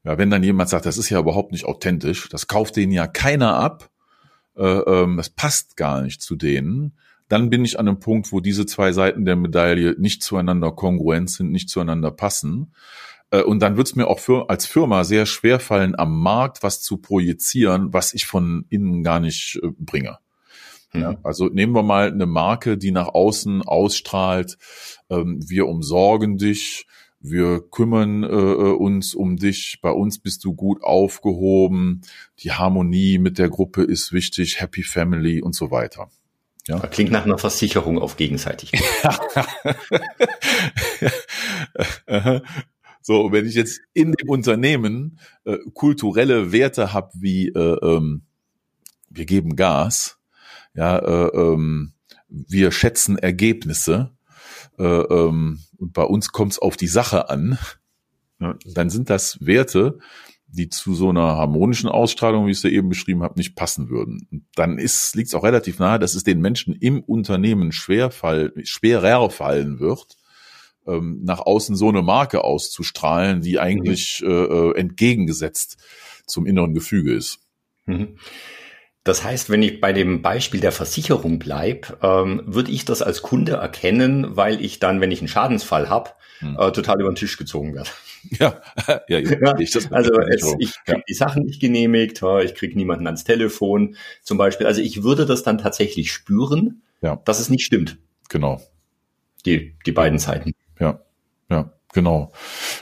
Ja, 0.03 0.17
wenn 0.17 0.31
dann 0.31 0.43
jemand 0.43 0.69
sagt, 0.69 0.85
das 0.85 0.97
ist 0.97 1.09
ja 1.09 1.19
überhaupt 1.19 1.51
nicht 1.51 1.65
authentisch, 1.65 2.27
das 2.29 2.47
kauft 2.47 2.75
denen 2.75 2.91
ja 2.91 3.05
keiner 3.07 3.55
ab, 3.55 3.91
äh, 4.55 4.63
ähm, 4.63 5.17
das 5.17 5.29
passt 5.29 5.77
gar 5.77 6.01
nicht 6.01 6.21
zu 6.21 6.35
denen, 6.35 6.97
dann 7.27 7.49
bin 7.49 7.63
ich 7.63 7.79
an 7.79 7.87
einem 7.87 7.99
Punkt, 7.99 8.31
wo 8.31 8.41
diese 8.41 8.65
zwei 8.65 8.91
Seiten 8.91 9.23
der 9.25 9.37
Medaille 9.37 9.95
nicht 9.97 10.21
zueinander 10.21 10.71
kongruent 10.71 11.29
sind, 11.29 11.51
nicht 11.51 11.69
zueinander 11.69 12.11
passen. 12.11 12.73
Äh, 13.31 13.41
und 13.41 13.61
dann 13.61 13.77
wird 13.77 13.87
es 13.87 13.95
mir 13.95 14.07
auch 14.07 14.19
für, 14.19 14.49
als 14.49 14.65
Firma 14.65 15.03
sehr 15.03 15.25
schwer 15.25 15.59
fallen, 15.59 15.97
am 15.97 16.21
Markt 16.21 16.61
was 16.61 16.81
zu 16.81 16.97
projizieren, 16.97 17.93
was 17.93 18.13
ich 18.13 18.27
von 18.27 18.65
innen 18.69 19.03
gar 19.03 19.19
nicht 19.19 19.59
äh, 19.63 19.69
bringe. 19.79 20.19
Ja, 20.93 21.13
mhm. 21.13 21.17
also 21.23 21.47
nehmen 21.47 21.73
wir 21.73 21.83
mal 21.83 22.11
eine 22.11 22.25
Marke, 22.25 22.77
die 22.77 22.91
nach 22.91 23.07
außen 23.07 23.61
ausstrahlt, 23.61 24.57
ähm, 25.09 25.39
wir 25.47 25.67
umsorgen 25.67 26.37
dich, 26.37 26.85
wir 27.21 27.61
kümmern 27.61 28.23
äh, 28.23 28.27
äh, 28.27 28.73
uns 28.73 29.15
um 29.15 29.37
dich, 29.37 29.79
bei 29.81 29.91
uns 29.91 30.19
bist 30.19 30.43
du 30.43 30.53
gut 30.53 30.83
aufgehoben, 30.83 32.01
die 32.39 32.51
Harmonie 32.51 33.19
mit 33.19 33.37
der 33.37 33.49
Gruppe 33.49 33.83
ist 33.83 34.11
wichtig, 34.11 34.59
Happy 34.59 34.83
Family 34.83 35.41
und 35.41 35.55
so 35.55 35.71
weiter. 35.71 36.09
Ja. 36.67 36.79
Klingt 36.79 37.11
nach 37.11 37.25
einer 37.25 37.37
Versicherung 37.37 37.97
auf 37.97 38.17
Gegenseitigkeit. 38.17 38.83
So, 43.01 43.31
wenn 43.31 43.45
ich 43.45 43.55
jetzt 43.55 43.81
in 43.93 44.11
dem 44.13 44.29
Unternehmen 44.29 45.19
äh, 45.43 45.57
kulturelle 45.73 46.51
Werte 46.51 46.93
habe 46.93 47.11
wie 47.15 47.47
äh, 47.49 47.77
ähm, 47.81 48.23
wir 49.09 49.25
geben 49.25 49.55
Gas, 49.55 50.19
ja, 50.73 50.97
äh, 50.99 51.27
ähm, 51.35 51.93
wir 52.29 52.71
schätzen 52.71 53.17
Ergebnisse 53.17 54.11
äh, 54.77 54.83
ähm, 54.83 55.59
und 55.77 55.93
bei 55.93 56.03
uns 56.03 56.31
kommt 56.31 56.53
es 56.53 56.59
auf 56.59 56.77
die 56.77 56.87
Sache 56.87 57.29
an, 57.29 57.57
ja, 58.39 58.55
dann 58.65 58.89
sind 58.89 59.09
das 59.09 59.37
Werte, 59.45 59.99
die 60.47 60.69
zu 60.69 60.93
so 60.93 61.09
einer 61.09 61.37
harmonischen 61.37 61.89
Ausstrahlung, 61.89 62.45
wie 62.45 62.51
ich 62.51 62.57
es 62.57 62.63
ja 62.63 62.69
eben 62.69 62.89
beschrieben 62.89 63.23
habe, 63.23 63.37
nicht 63.39 63.55
passen 63.55 63.89
würden. 63.89 64.27
Und 64.31 64.45
dann 64.55 64.77
liegt 64.77 65.27
es 65.27 65.33
auch 65.33 65.43
relativ 65.43 65.79
nahe, 65.79 65.97
dass 65.97 66.13
es 66.13 66.23
den 66.23 66.41
Menschen 66.41 66.73
im 66.75 67.01
Unternehmen 67.01 67.71
schwer 67.71 68.11
schwerer 68.11 69.29
fallen 69.29 69.79
wird, 69.79 70.17
ähm, 70.87 71.21
nach 71.23 71.39
außen 71.39 71.75
so 71.75 71.89
eine 71.89 72.01
Marke 72.01 72.43
auszustrahlen, 72.43 73.41
die 73.41 73.59
eigentlich 73.59 74.21
mhm. 74.25 74.73
äh, 74.75 74.79
entgegengesetzt 74.79 75.77
zum 76.25 76.45
inneren 76.45 76.73
Gefüge 76.73 77.13
ist. 77.13 77.39
Mhm. 77.85 78.17
Das 79.03 79.23
heißt, 79.23 79.49
wenn 79.49 79.63
ich 79.63 79.81
bei 79.81 79.93
dem 79.93 80.21
Beispiel 80.21 80.59
der 80.59 80.71
Versicherung 80.71 81.39
bleib, 81.39 81.97
ähm, 82.03 82.43
würde 82.45 82.71
ich 82.71 82.85
das 82.85 83.01
als 83.01 83.23
Kunde 83.23 83.53
erkennen, 83.53 84.37
weil 84.37 84.63
ich 84.63 84.79
dann, 84.79 85.01
wenn 85.01 85.09
ich 85.09 85.19
einen 85.19 85.27
Schadensfall 85.27 85.89
habe, 85.89 86.11
hm. 86.37 86.55
äh, 86.59 86.71
total 86.71 86.99
über 86.99 87.09
den 87.09 87.15
Tisch 87.15 87.37
gezogen 87.37 87.75
werde. 87.75 87.89
Ja, 88.37 88.61
ja, 89.07 89.17
ja 89.17 89.57
ich 89.57 89.71
das 89.71 89.91
also 89.91 90.13
es, 90.13 90.55
ich 90.59 90.75
krieg 90.85 90.97
ja. 90.97 91.03
die 91.09 91.13
Sachen 91.15 91.43
nicht 91.43 91.59
genehmigt, 91.59 92.21
ich 92.43 92.53
krieg 92.53 92.75
niemanden 92.75 93.07
ans 93.07 93.23
Telefon 93.23 93.95
zum 94.21 94.37
Beispiel. 94.37 94.67
Also 94.67 94.79
ich 94.79 95.01
würde 95.01 95.25
das 95.25 95.41
dann 95.41 95.57
tatsächlich 95.57 96.11
spüren, 96.11 96.83
ja. 97.01 97.15
dass 97.25 97.39
es 97.39 97.49
nicht 97.49 97.65
stimmt. 97.65 97.97
Genau. 98.29 98.61
Die, 99.47 99.75
die 99.87 99.91
beiden 99.91 100.19
Seiten. 100.19 100.53
Ja, 100.81 100.99
ja, 101.49 101.71
genau. 101.93 102.31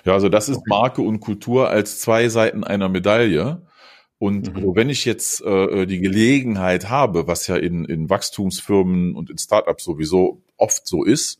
Ja, 0.05 0.13
also 0.13 0.29
das 0.29 0.49
ist 0.49 0.65
Marke 0.65 1.01
und 1.01 1.19
Kultur 1.19 1.69
als 1.69 1.99
zwei 1.99 2.29
Seiten 2.29 2.63
einer 2.63 2.89
Medaille. 2.89 3.61
Und 4.17 4.53
mhm. 4.53 4.75
wenn 4.75 4.89
ich 4.89 5.05
jetzt 5.05 5.41
äh, 5.41 5.85
die 5.85 5.99
Gelegenheit 5.99 6.89
habe, 6.89 7.27
was 7.27 7.47
ja 7.47 7.55
in, 7.55 7.85
in 7.85 8.09
Wachstumsfirmen 8.09 9.15
und 9.15 9.29
in 9.29 9.37
Startups 9.37 9.83
sowieso 9.83 10.41
oft 10.57 10.87
so 10.87 11.03
ist, 11.03 11.39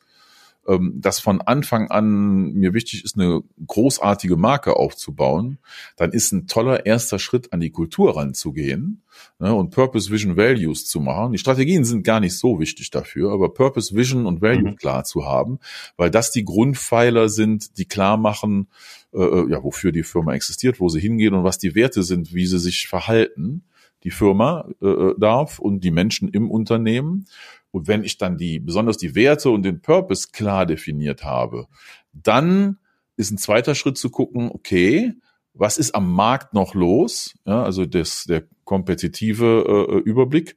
ähm, 0.69 0.93
dass 0.95 1.19
von 1.19 1.41
Anfang 1.41 1.89
an 1.89 2.53
mir 2.53 2.73
wichtig 2.73 3.03
ist, 3.03 3.17
eine 3.17 3.41
großartige 3.65 4.37
Marke 4.37 4.75
aufzubauen, 4.75 5.57
dann 5.97 6.11
ist 6.11 6.31
ein 6.31 6.45
toller 6.47 6.85
erster 6.85 7.17
Schritt, 7.17 7.51
an 7.51 7.59
die 7.59 7.71
Kultur 7.71 8.15
ranzugehen 8.15 9.01
ne, 9.39 9.53
und 9.53 9.71
Purpose, 9.71 10.11
Vision, 10.11 10.37
Values 10.37 10.85
zu 10.85 10.99
machen. 10.99 11.31
Die 11.31 11.39
Strategien 11.39 11.85
sind 11.85 12.03
gar 12.03 12.19
nicht 12.19 12.37
so 12.37 12.59
wichtig 12.59 12.91
dafür, 12.91 13.33
aber 13.33 13.53
Purpose, 13.53 13.95
Vision 13.95 14.27
und 14.27 14.41
Value 14.41 14.71
mhm. 14.71 14.75
klar 14.75 15.03
zu 15.03 15.25
haben, 15.25 15.59
weil 15.97 16.11
das 16.11 16.31
die 16.31 16.45
Grundpfeiler 16.45 17.29
sind, 17.29 17.77
die 17.79 17.85
klar 17.85 18.17
machen, 18.17 18.67
äh, 19.11 19.23
äh, 19.23 19.49
ja, 19.49 19.63
wofür 19.63 19.91
die 19.91 20.03
Firma 20.03 20.35
existiert, 20.35 20.79
wo 20.79 20.89
sie 20.89 20.99
hingeht 20.99 21.33
und 21.33 21.43
was 21.43 21.57
die 21.57 21.73
Werte 21.73 22.03
sind, 22.03 22.33
wie 22.33 22.45
sie 22.45 22.59
sich 22.59 22.87
verhalten 22.87 23.63
die 24.03 24.11
Firma 24.11 24.69
äh, 24.81 24.87
äh 24.87 25.15
darf 25.17 25.59
und 25.59 25.83
die 25.83 25.91
Menschen 25.91 26.29
im 26.29 26.49
Unternehmen. 26.49 27.25
Und 27.71 27.87
wenn 27.87 28.03
ich 28.03 28.17
dann 28.17 28.37
die, 28.37 28.59
besonders 28.59 28.97
die 28.97 29.15
Werte 29.15 29.49
und 29.49 29.63
den 29.63 29.81
Purpose 29.81 30.29
klar 30.31 30.65
definiert 30.65 31.23
habe, 31.23 31.67
dann 32.13 32.77
ist 33.15 33.31
ein 33.31 33.37
zweiter 33.37 33.75
Schritt 33.75 33.97
zu 33.97 34.09
gucken, 34.09 34.49
okay, 34.51 35.13
was 35.53 35.77
ist 35.77 35.93
am 35.93 36.11
Markt 36.11 36.53
noch 36.53 36.73
los? 36.73 37.35
Ja, 37.45 37.63
also 37.63 37.85
das, 37.85 38.23
der 38.23 38.43
kompetitive 38.63 39.65
äh, 39.67 39.97
äh 39.97 39.99
Überblick, 39.99 40.55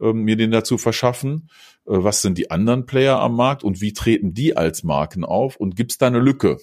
äh, 0.00 0.12
mir 0.12 0.36
den 0.36 0.50
dazu 0.50 0.78
verschaffen. 0.78 1.50
Äh, 1.86 2.02
was 2.02 2.22
sind 2.22 2.38
die 2.38 2.50
anderen 2.50 2.86
Player 2.86 3.20
am 3.20 3.36
Markt 3.36 3.62
und 3.62 3.80
wie 3.80 3.92
treten 3.92 4.34
die 4.34 4.56
als 4.56 4.82
Marken 4.84 5.24
auf? 5.24 5.56
Und 5.56 5.76
gibt 5.76 5.92
es 5.92 5.98
da 5.98 6.06
eine 6.06 6.20
Lücke? 6.20 6.58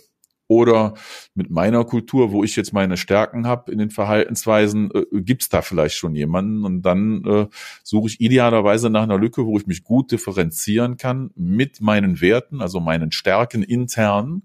Oder 0.47 0.93
mit 1.33 1.49
meiner 1.49 1.83
Kultur, 1.85 2.31
wo 2.31 2.43
ich 2.43 2.55
jetzt 2.55 2.71
meine 2.71 2.97
Stärken 2.97 3.47
habe 3.47 3.71
in 3.71 3.79
den 3.79 3.89
Verhaltensweisen, 3.89 4.91
äh, 4.93 5.21
gibt's 5.21 5.49
da 5.49 5.63
vielleicht 5.63 5.95
schon 5.95 6.15
jemanden? 6.15 6.63
Und 6.63 6.83
dann 6.83 7.23
äh, 7.25 7.47
suche 7.83 8.07
ich 8.07 8.21
idealerweise 8.21 8.91
nach 8.91 9.03
einer 9.03 9.17
Lücke, 9.17 9.45
wo 9.45 9.57
ich 9.57 9.65
mich 9.65 9.83
gut 9.83 10.11
differenzieren 10.11 10.97
kann 10.97 11.31
mit 11.35 11.81
meinen 11.81 12.21
Werten, 12.21 12.61
also 12.61 12.79
meinen 12.79 13.11
Stärken 13.11 13.63
intern, 13.63 14.43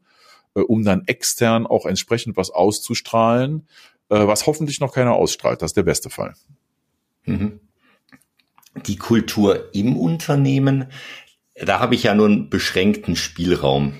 äh, 0.54 0.60
um 0.60 0.84
dann 0.84 1.02
extern 1.06 1.66
auch 1.66 1.84
entsprechend 1.84 2.36
was 2.36 2.50
auszustrahlen, 2.50 3.66
äh, 4.08 4.26
was 4.26 4.46
hoffentlich 4.46 4.80
noch 4.80 4.94
keiner 4.94 5.12
ausstrahlt. 5.12 5.60
Das 5.60 5.72
ist 5.72 5.76
der 5.76 5.82
beste 5.82 6.08
Fall. 6.08 6.32
Mhm. 7.26 7.60
Die 8.86 8.96
Kultur 8.96 9.74
im 9.74 9.98
Unternehmen, 9.98 10.86
da 11.56 11.78
habe 11.78 11.94
ich 11.94 12.04
ja 12.04 12.14
nur 12.14 12.26
einen 12.26 12.48
beschränkten 12.48 13.16
Spielraum 13.16 13.94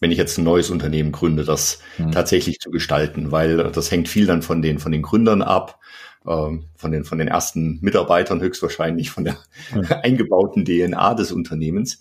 wenn 0.00 0.10
ich 0.10 0.18
jetzt 0.18 0.38
ein 0.38 0.44
neues 0.44 0.70
Unternehmen 0.70 1.12
gründe, 1.12 1.44
das 1.44 1.80
mhm. 1.98 2.10
tatsächlich 2.10 2.58
zu 2.58 2.70
gestalten, 2.70 3.30
weil 3.30 3.70
das 3.70 3.90
hängt 3.90 4.08
viel 4.08 4.26
dann 4.26 4.42
von 4.42 4.62
den, 4.62 4.78
von 4.78 4.92
den 4.92 5.02
Gründern 5.02 5.42
ab, 5.42 5.78
ähm, 6.26 6.64
von 6.74 6.90
den, 6.90 7.04
von 7.04 7.18
den 7.18 7.28
ersten 7.28 7.78
Mitarbeitern 7.82 8.40
höchstwahrscheinlich, 8.40 9.10
von 9.10 9.24
der 9.24 9.36
mhm. 9.74 9.84
eingebauten 10.02 10.64
DNA 10.64 11.14
des 11.14 11.32
Unternehmens. 11.32 12.00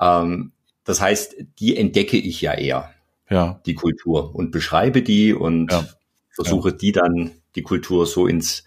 Ähm, 0.00 0.52
das 0.84 1.00
heißt, 1.00 1.36
die 1.58 1.76
entdecke 1.76 2.16
ich 2.16 2.40
ja 2.40 2.54
eher, 2.54 2.90
ja. 3.28 3.60
die 3.66 3.74
Kultur 3.74 4.34
und 4.34 4.50
beschreibe 4.50 5.02
die 5.02 5.34
und 5.34 5.70
ja. 5.70 5.86
versuche 6.30 6.70
ja. 6.70 6.74
die 6.76 6.92
dann, 6.92 7.32
die 7.54 7.62
Kultur 7.62 8.06
so 8.06 8.26
ins, 8.26 8.64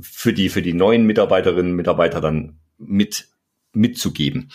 für 0.00 0.32
die, 0.32 0.48
für 0.48 0.62
die 0.62 0.74
neuen 0.74 1.06
Mitarbeiterinnen 1.06 1.72
und 1.72 1.76
Mitarbeiter 1.76 2.20
dann 2.20 2.58
mit, 2.78 3.28
mitzugeben 3.72 4.50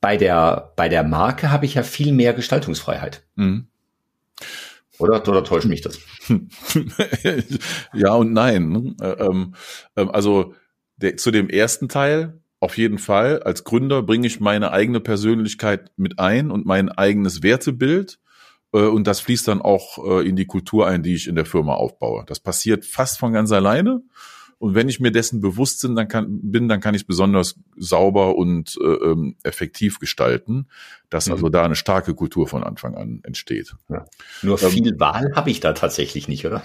bei 0.00 0.16
der, 0.16 0.72
bei 0.76 0.88
der 0.88 1.04
Marke 1.04 1.50
habe 1.50 1.66
ich 1.66 1.74
ja 1.74 1.82
viel 1.82 2.12
mehr 2.12 2.32
Gestaltungsfreiheit. 2.32 3.24
Mhm. 3.36 3.66
Oder, 4.98 5.26
oder 5.26 5.44
täuscht 5.44 5.66
mich 5.66 5.80
das? 5.80 5.98
ja 7.94 8.12
und 8.14 8.32
nein. 8.32 8.68
Ne? 8.68 8.94
Äh, 9.00 9.24
ähm, 9.24 9.54
ähm, 9.96 10.10
also 10.10 10.54
der, 10.96 11.16
zu 11.16 11.30
dem 11.30 11.48
ersten 11.48 11.88
Teil 11.88 12.40
auf 12.60 12.76
jeden 12.76 12.98
Fall. 12.98 13.42
Als 13.42 13.64
Gründer 13.64 14.02
bringe 14.02 14.26
ich 14.26 14.40
meine 14.40 14.72
eigene 14.72 15.00
Persönlichkeit 15.00 15.90
mit 15.96 16.18
ein 16.18 16.50
und 16.50 16.66
mein 16.66 16.90
eigenes 16.90 17.42
Wertebild. 17.42 18.18
Äh, 18.72 18.80
und 18.80 19.06
das 19.06 19.20
fließt 19.20 19.48
dann 19.48 19.62
auch 19.62 19.98
äh, 20.04 20.28
in 20.28 20.36
die 20.36 20.46
Kultur 20.46 20.86
ein, 20.86 21.02
die 21.02 21.14
ich 21.14 21.26
in 21.26 21.34
der 21.34 21.46
Firma 21.46 21.74
aufbaue. 21.74 22.24
Das 22.26 22.40
passiert 22.40 22.84
fast 22.84 23.18
von 23.18 23.32
ganz 23.32 23.50
alleine. 23.52 24.02
Und 24.60 24.74
wenn 24.74 24.90
ich 24.90 25.00
mir 25.00 25.10
dessen 25.10 25.40
bewusst 25.40 25.80
bin, 25.80 25.96
dann 25.96 26.06
kann, 26.06 26.26
bin, 26.42 26.68
dann 26.68 26.80
kann 26.80 26.94
ich 26.94 27.00
es 27.00 27.06
besonders 27.06 27.56
sauber 27.78 28.36
und 28.36 28.76
äh, 28.78 28.84
ähm, 28.84 29.36
effektiv 29.42 29.98
gestalten, 29.98 30.68
dass 31.08 31.26
mhm. 31.26 31.32
also 31.32 31.48
da 31.48 31.64
eine 31.64 31.76
starke 31.76 32.14
Kultur 32.14 32.46
von 32.46 32.62
Anfang 32.62 32.94
an 32.94 33.20
entsteht. 33.22 33.74
Ja. 33.88 34.04
Nur 34.42 34.62
ähm, 34.62 34.70
viel 34.70 35.00
Wahl 35.00 35.32
habe 35.34 35.50
ich 35.50 35.60
da 35.60 35.72
tatsächlich 35.72 36.28
nicht, 36.28 36.44
oder? 36.44 36.62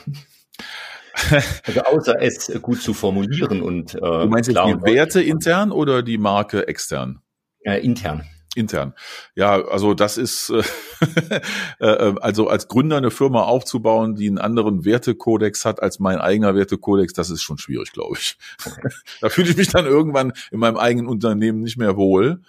also 1.63 1.79
außer 1.83 2.21
es 2.21 2.51
gut 2.61 2.81
zu 2.81 2.93
formulieren 2.93 3.61
und 3.61 3.95
äh, 3.95 3.99
Du 3.99 4.27
meinst 4.27 4.49
jetzt 4.49 4.59
die 4.59 4.83
Werte 4.83 5.21
intern 5.21 5.71
oder 5.71 6.03
die 6.03 6.17
Marke 6.17 6.67
extern? 6.67 7.21
Äh, 7.61 7.79
intern 7.79 8.25
intern. 8.55 8.93
Ja, 9.35 9.65
also 9.65 9.93
das 9.93 10.17
ist 10.17 10.49
äh, 11.79 11.85
äh, 11.85 12.15
also 12.21 12.47
als 12.47 12.67
Gründer 12.67 12.97
eine 12.97 13.11
Firma 13.11 13.43
aufzubauen, 13.43 14.15
die 14.15 14.27
einen 14.27 14.37
anderen 14.37 14.85
Wertekodex 14.85 15.65
hat 15.65 15.81
als 15.81 15.99
mein 15.99 16.19
eigener 16.19 16.55
Wertekodex, 16.55 17.13
das 17.13 17.29
ist 17.29 17.41
schon 17.41 17.57
schwierig, 17.57 17.91
glaube 17.91 18.17
ich. 18.19 18.37
da 19.21 19.29
fühle 19.29 19.49
ich 19.49 19.57
mich 19.57 19.69
dann 19.69 19.85
irgendwann 19.85 20.33
in 20.51 20.59
meinem 20.59 20.77
eigenen 20.77 21.07
Unternehmen 21.07 21.61
nicht 21.61 21.77
mehr 21.77 21.97
wohl. 21.97 22.41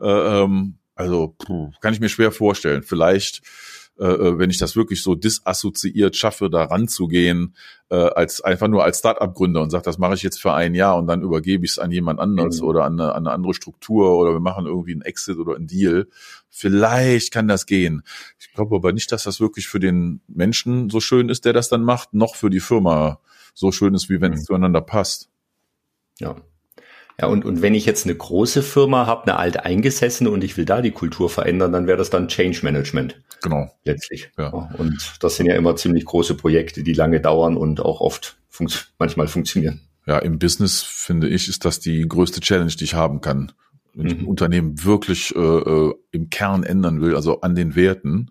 Äh, 0.00 0.08
ähm, 0.08 0.78
also 0.94 1.34
puh, 1.38 1.70
kann 1.80 1.94
ich 1.94 2.00
mir 2.00 2.08
schwer 2.08 2.32
vorstellen. 2.32 2.82
Vielleicht 2.82 3.42
äh, 4.00 4.06
äh, 4.06 4.38
wenn 4.38 4.48
ich 4.48 4.56
das 4.56 4.76
wirklich 4.76 5.02
so 5.02 5.14
disassoziiert 5.14 6.16
schaffe, 6.16 6.48
da 6.48 6.64
ranzugehen, 6.64 7.54
äh, 7.90 7.96
als 7.96 8.40
einfach 8.40 8.66
nur 8.66 8.82
als 8.82 9.00
Start-up-Gründer 9.00 9.60
und 9.60 9.68
sage, 9.68 9.84
das 9.84 9.98
mache 9.98 10.14
ich 10.14 10.22
jetzt 10.22 10.40
für 10.40 10.54
ein 10.54 10.74
Jahr 10.74 10.96
und 10.96 11.06
dann 11.06 11.20
übergebe 11.20 11.66
ich 11.66 11.72
es 11.72 11.78
an 11.78 11.90
jemand 11.90 12.18
anderes 12.18 12.62
mhm. 12.62 12.68
oder 12.68 12.84
an 12.84 12.98
eine, 12.98 13.14
an 13.14 13.26
eine 13.26 13.32
andere 13.32 13.52
Struktur 13.52 14.16
oder 14.16 14.32
wir 14.32 14.40
machen 14.40 14.64
irgendwie 14.64 14.92
einen 14.92 15.02
Exit 15.02 15.36
oder 15.36 15.54
einen 15.54 15.66
Deal. 15.66 16.08
Vielleicht 16.48 17.30
kann 17.30 17.46
das 17.46 17.66
gehen. 17.66 18.02
Ich 18.38 18.50
glaube 18.54 18.74
aber 18.74 18.92
nicht, 18.92 19.12
dass 19.12 19.24
das 19.24 19.38
wirklich 19.38 19.68
für 19.68 19.80
den 19.80 20.22
Menschen 20.28 20.88
so 20.88 21.00
schön 21.00 21.28
ist, 21.28 21.44
der 21.44 21.52
das 21.52 21.68
dann 21.68 21.84
macht, 21.84 22.14
noch 22.14 22.36
für 22.36 22.48
die 22.48 22.60
Firma 22.60 23.20
so 23.52 23.70
schön 23.70 23.92
ist, 23.92 24.08
wie 24.08 24.22
wenn 24.22 24.32
es 24.32 24.40
mhm. 24.40 24.44
zueinander 24.46 24.80
passt. 24.80 25.28
Ja, 26.20 26.36
ja, 27.20 27.26
und, 27.26 27.44
und 27.44 27.60
wenn 27.60 27.74
ich 27.74 27.84
jetzt 27.84 28.06
eine 28.06 28.14
große 28.14 28.62
Firma 28.62 29.04
habe, 29.04 29.24
eine 29.24 29.36
alte 29.36 29.66
eingesessene 29.66 30.30
und 30.30 30.42
ich 30.42 30.56
will 30.56 30.64
da 30.64 30.80
die 30.80 30.90
Kultur 30.90 31.28
verändern, 31.28 31.70
dann 31.70 31.86
wäre 31.86 31.98
das 31.98 32.08
dann 32.08 32.28
Change 32.28 32.60
Management. 32.62 33.20
Genau. 33.42 33.70
Letztlich. 33.84 34.30
Ja. 34.36 34.48
Und 34.48 35.14
das 35.20 35.36
sind 35.36 35.46
ja 35.46 35.56
immer 35.56 35.76
ziemlich 35.76 36.04
große 36.04 36.34
Projekte, 36.34 36.82
die 36.82 36.92
lange 36.92 37.20
dauern 37.20 37.56
und 37.56 37.80
auch 37.80 38.00
oft 38.00 38.38
funkt 38.48 38.92
manchmal 38.98 39.28
funktionieren. 39.28 39.80
Ja, 40.06 40.18
im 40.18 40.38
Business 40.38 40.82
finde 40.82 41.28
ich, 41.28 41.48
ist 41.48 41.64
das 41.64 41.80
die 41.80 42.06
größte 42.06 42.40
Challenge, 42.40 42.72
die 42.72 42.84
ich 42.84 42.94
haben 42.94 43.20
kann. 43.20 43.52
Wenn 43.94 44.06
mhm. 44.06 44.12
ich 44.12 44.18
ein 44.18 44.26
Unternehmen 44.26 44.84
wirklich 44.84 45.34
äh, 45.34 45.38
äh, 45.38 45.94
im 46.10 46.30
Kern 46.30 46.64
ändern 46.64 47.00
will, 47.00 47.16
also 47.16 47.40
an 47.40 47.54
den 47.54 47.74
Werten, 47.74 48.30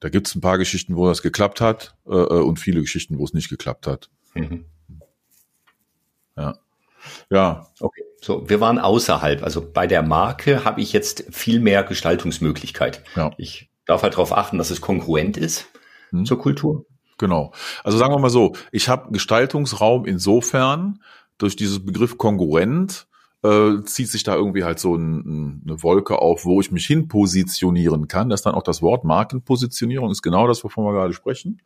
da 0.00 0.08
gibt 0.08 0.28
es 0.28 0.34
ein 0.34 0.40
paar 0.40 0.58
Geschichten, 0.58 0.96
wo 0.96 1.06
das 1.06 1.22
geklappt 1.22 1.60
hat 1.60 1.94
äh, 2.06 2.14
äh, 2.14 2.42
und 2.42 2.58
viele 2.58 2.80
Geschichten, 2.80 3.18
wo 3.18 3.24
es 3.24 3.34
nicht 3.34 3.50
geklappt 3.50 3.86
hat. 3.86 4.10
Mhm. 4.34 4.64
Ja. 6.36 6.58
Ja. 7.30 7.66
Okay. 7.80 8.02
So, 8.20 8.48
wir 8.48 8.60
waren 8.60 8.78
außerhalb. 8.78 9.42
Also 9.42 9.66
bei 9.70 9.86
der 9.86 10.02
Marke 10.02 10.64
habe 10.64 10.80
ich 10.80 10.92
jetzt 10.92 11.24
viel 11.30 11.60
mehr 11.60 11.82
Gestaltungsmöglichkeit. 11.82 13.02
Ja. 13.16 13.30
Ich 13.38 13.69
darf 13.90 14.02
halt 14.02 14.14
darauf 14.14 14.32
achten, 14.32 14.58
dass 14.58 14.70
es 14.70 14.80
kongruent 14.80 15.36
ist. 15.36 15.68
hm? 16.10 16.24
zur 16.24 16.38
Kultur? 16.38 16.86
Genau. 17.18 17.52
Also 17.84 17.98
sagen 17.98 18.14
wir 18.14 18.18
mal 18.18 18.30
so, 18.30 18.54
ich 18.72 18.88
habe 18.88 19.12
Gestaltungsraum 19.12 20.06
insofern 20.06 21.00
durch 21.38 21.54
dieses 21.54 21.84
Begriff 21.84 22.16
Konkurrent 22.16 23.06
äh, 23.42 23.82
zieht 23.84 24.08
sich 24.08 24.22
da 24.22 24.34
irgendwie 24.34 24.64
halt 24.64 24.78
so 24.78 24.94
ein, 24.94 25.62
eine 25.66 25.82
Wolke 25.82 26.18
auf, 26.18 26.44
wo 26.44 26.60
ich 26.60 26.70
mich 26.70 26.86
hin 26.86 27.08
positionieren 27.08 28.08
kann. 28.08 28.28
Das 28.28 28.40
ist 28.40 28.44
dann 28.46 28.54
auch 28.54 28.62
das 28.62 28.82
Wort 28.82 29.04
Markenpositionierung, 29.04 30.10
ist 30.10 30.22
genau 30.22 30.46
das, 30.46 30.64
wovon 30.64 30.84
wir 30.84 30.92
gerade 30.92 31.12
sprechen. 31.12 31.60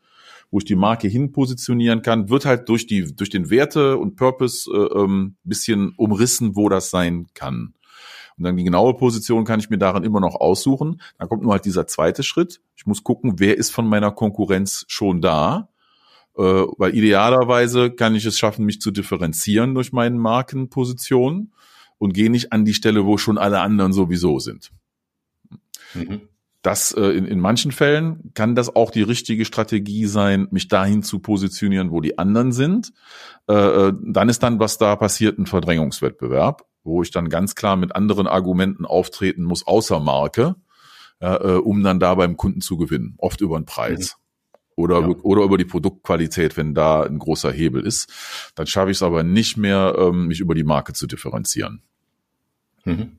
Wo 0.50 0.58
ich 0.58 0.64
die 0.64 0.76
Marke 0.76 1.08
hin 1.08 1.32
positionieren 1.32 2.02
kann, 2.02 2.28
wird 2.28 2.44
halt 2.44 2.68
durch 2.68 2.86
die, 2.86 3.14
durch 3.14 3.30
den 3.30 3.50
Werte 3.50 3.96
und 3.96 4.14
Purpose 4.14 4.70
äh, 4.70 5.00
ähm, 5.00 5.36
bisschen 5.42 5.94
umrissen, 5.96 6.54
wo 6.54 6.68
das 6.68 6.90
sein 6.90 7.26
kann. 7.34 7.74
Und 8.36 8.44
dann 8.44 8.56
die 8.56 8.64
genaue 8.64 8.94
Position 8.94 9.44
kann 9.44 9.60
ich 9.60 9.70
mir 9.70 9.78
darin 9.78 10.02
immer 10.02 10.20
noch 10.20 10.34
aussuchen. 10.34 11.00
Dann 11.18 11.28
kommt 11.28 11.42
nur 11.42 11.52
halt 11.52 11.64
dieser 11.64 11.86
zweite 11.86 12.22
Schritt. 12.22 12.60
Ich 12.76 12.86
muss 12.86 13.04
gucken, 13.04 13.34
wer 13.38 13.56
ist 13.56 13.70
von 13.70 13.86
meiner 13.86 14.10
Konkurrenz 14.10 14.84
schon 14.88 15.20
da. 15.20 15.68
Äh, 16.36 16.42
weil 16.42 16.96
idealerweise 16.96 17.92
kann 17.92 18.16
ich 18.16 18.24
es 18.24 18.38
schaffen, 18.38 18.64
mich 18.64 18.80
zu 18.80 18.90
differenzieren 18.90 19.74
durch 19.74 19.92
meine 19.92 20.18
Markenposition 20.18 21.52
und 21.98 22.12
gehe 22.12 22.30
nicht 22.30 22.52
an 22.52 22.64
die 22.64 22.74
Stelle, 22.74 23.06
wo 23.06 23.18
schon 23.18 23.38
alle 23.38 23.60
anderen 23.60 23.92
sowieso 23.92 24.40
sind. 24.40 24.72
Mhm. 25.94 26.22
Das 26.60 26.90
äh, 26.92 27.02
in, 27.02 27.26
in 27.26 27.38
manchen 27.38 27.70
Fällen 27.70 28.32
kann 28.34 28.56
das 28.56 28.74
auch 28.74 28.90
die 28.90 29.02
richtige 29.02 29.44
Strategie 29.44 30.06
sein, 30.06 30.48
mich 30.50 30.66
dahin 30.66 31.04
zu 31.04 31.20
positionieren, 31.20 31.92
wo 31.92 32.00
die 32.00 32.18
anderen 32.18 32.50
sind. 32.50 32.92
Äh 33.46 33.92
dann 34.02 34.28
ist 34.28 34.42
dann, 34.42 34.58
was 34.58 34.78
da 34.78 34.96
passiert, 34.96 35.38
ein 35.38 35.46
Verdrängungswettbewerb 35.46 36.64
wo 36.84 37.02
ich 37.02 37.10
dann 37.10 37.28
ganz 37.28 37.54
klar 37.54 37.76
mit 37.76 37.96
anderen 37.96 38.26
Argumenten 38.26 38.84
auftreten 38.84 39.42
muss, 39.42 39.66
außer 39.66 40.00
Marke, 40.00 40.54
ja, 41.20 41.36
äh, 41.36 41.56
um 41.56 41.82
dann 41.82 41.98
da 41.98 42.14
beim 42.14 42.36
Kunden 42.36 42.60
zu 42.60 42.76
gewinnen, 42.76 43.14
oft 43.18 43.40
über 43.40 43.58
den 43.58 43.64
Preis. 43.64 44.16
Mhm. 44.16 44.20
Oder, 44.76 45.00
ja. 45.00 45.08
oder 45.22 45.42
über 45.44 45.56
die 45.56 45.64
Produktqualität, 45.64 46.56
wenn 46.56 46.74
da 46.74 47.02
ein 47.04 47.20
großer 47.20 47.52
Hebel 47.52 47.86
ist. 47.86 48.12
Dann 48.56 48.66
schaffe 48.66 48.90
ich 48.90 48.96
es 48.96 49.02
aber 49.02 49.22
nicht 49.22 49.56
mehr, 49.56 49.94
ähm, 49.96 50.26
mich 50.26 50.40
über 50.40 50.56
die 50.56 50.64
Marke 50.64 50.92
zu 50.92 51.06
differenzieren. 51.06 51.82
Mhm. 52.84 53.18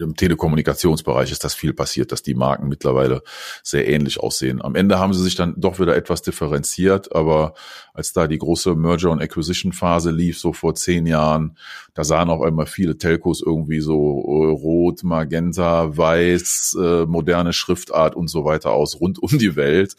Im 0.00 0.16
Telekommunikationsbereich 0.16 1.30
ist 1.30 1.44
das 1.44 1.54
viel 1.54 1.72
passiert, 1.72 2.10
dass 2.10 2.22
die 2.22 2.34
Marken 2.34 2.68
mittlerweile 2.68 3.22
sehr 3.62 3.86
ähnlich 3.86 4.18
aussehen. 4.18 4.60
Am 4.60 4.74
Ende 4.74 4.98
haben 4.98 5.14
sie 5.14 5.22
sich 5.22 5.36
dann 5.36 5.54
doch 5.56 5.78
wieder 5.78 5.94
etwas 5.94 6.22
differenziert, 6.22 7.14
aber 7.14 7.54
als 7.94 8.12
da 8.12 8.26
die 8.26 8.38
große 8.38 8.74
Merger- 8.74 9.12
und 9.12 9.22
Acquisition-Phase 9.22 10.10
lief, 10.10 10.40
so 10.40 10.52
vor 10.52 10.74
zehn 10.74 11.06
Jahren, 11.06 11.56
da 11.94 12.02
sahen 12.02 12.30
auch 12.30 12.42
einmal 12.42 12.66
viele 12.66 12.98
Telcos 12.98 13.42
irgendwie 13.46 13.80
so 13.80 13.94
äh, 13.94 14.50
rot, 14.50 15.04
magenta, 15.04 15.96
weiß, 15.96 16.76
äh, 16.80 17.06
moderne 17.06 17.52
Schriftart 17.52 18.16
und 18.16 18.26
so 18.26 18.44
weiter 18.44 18.72
aus, 18.72 19.00
rund 19.00 19.20
um 19.20 19.38
die 19.38 19.54
Welt. 19.54 19.94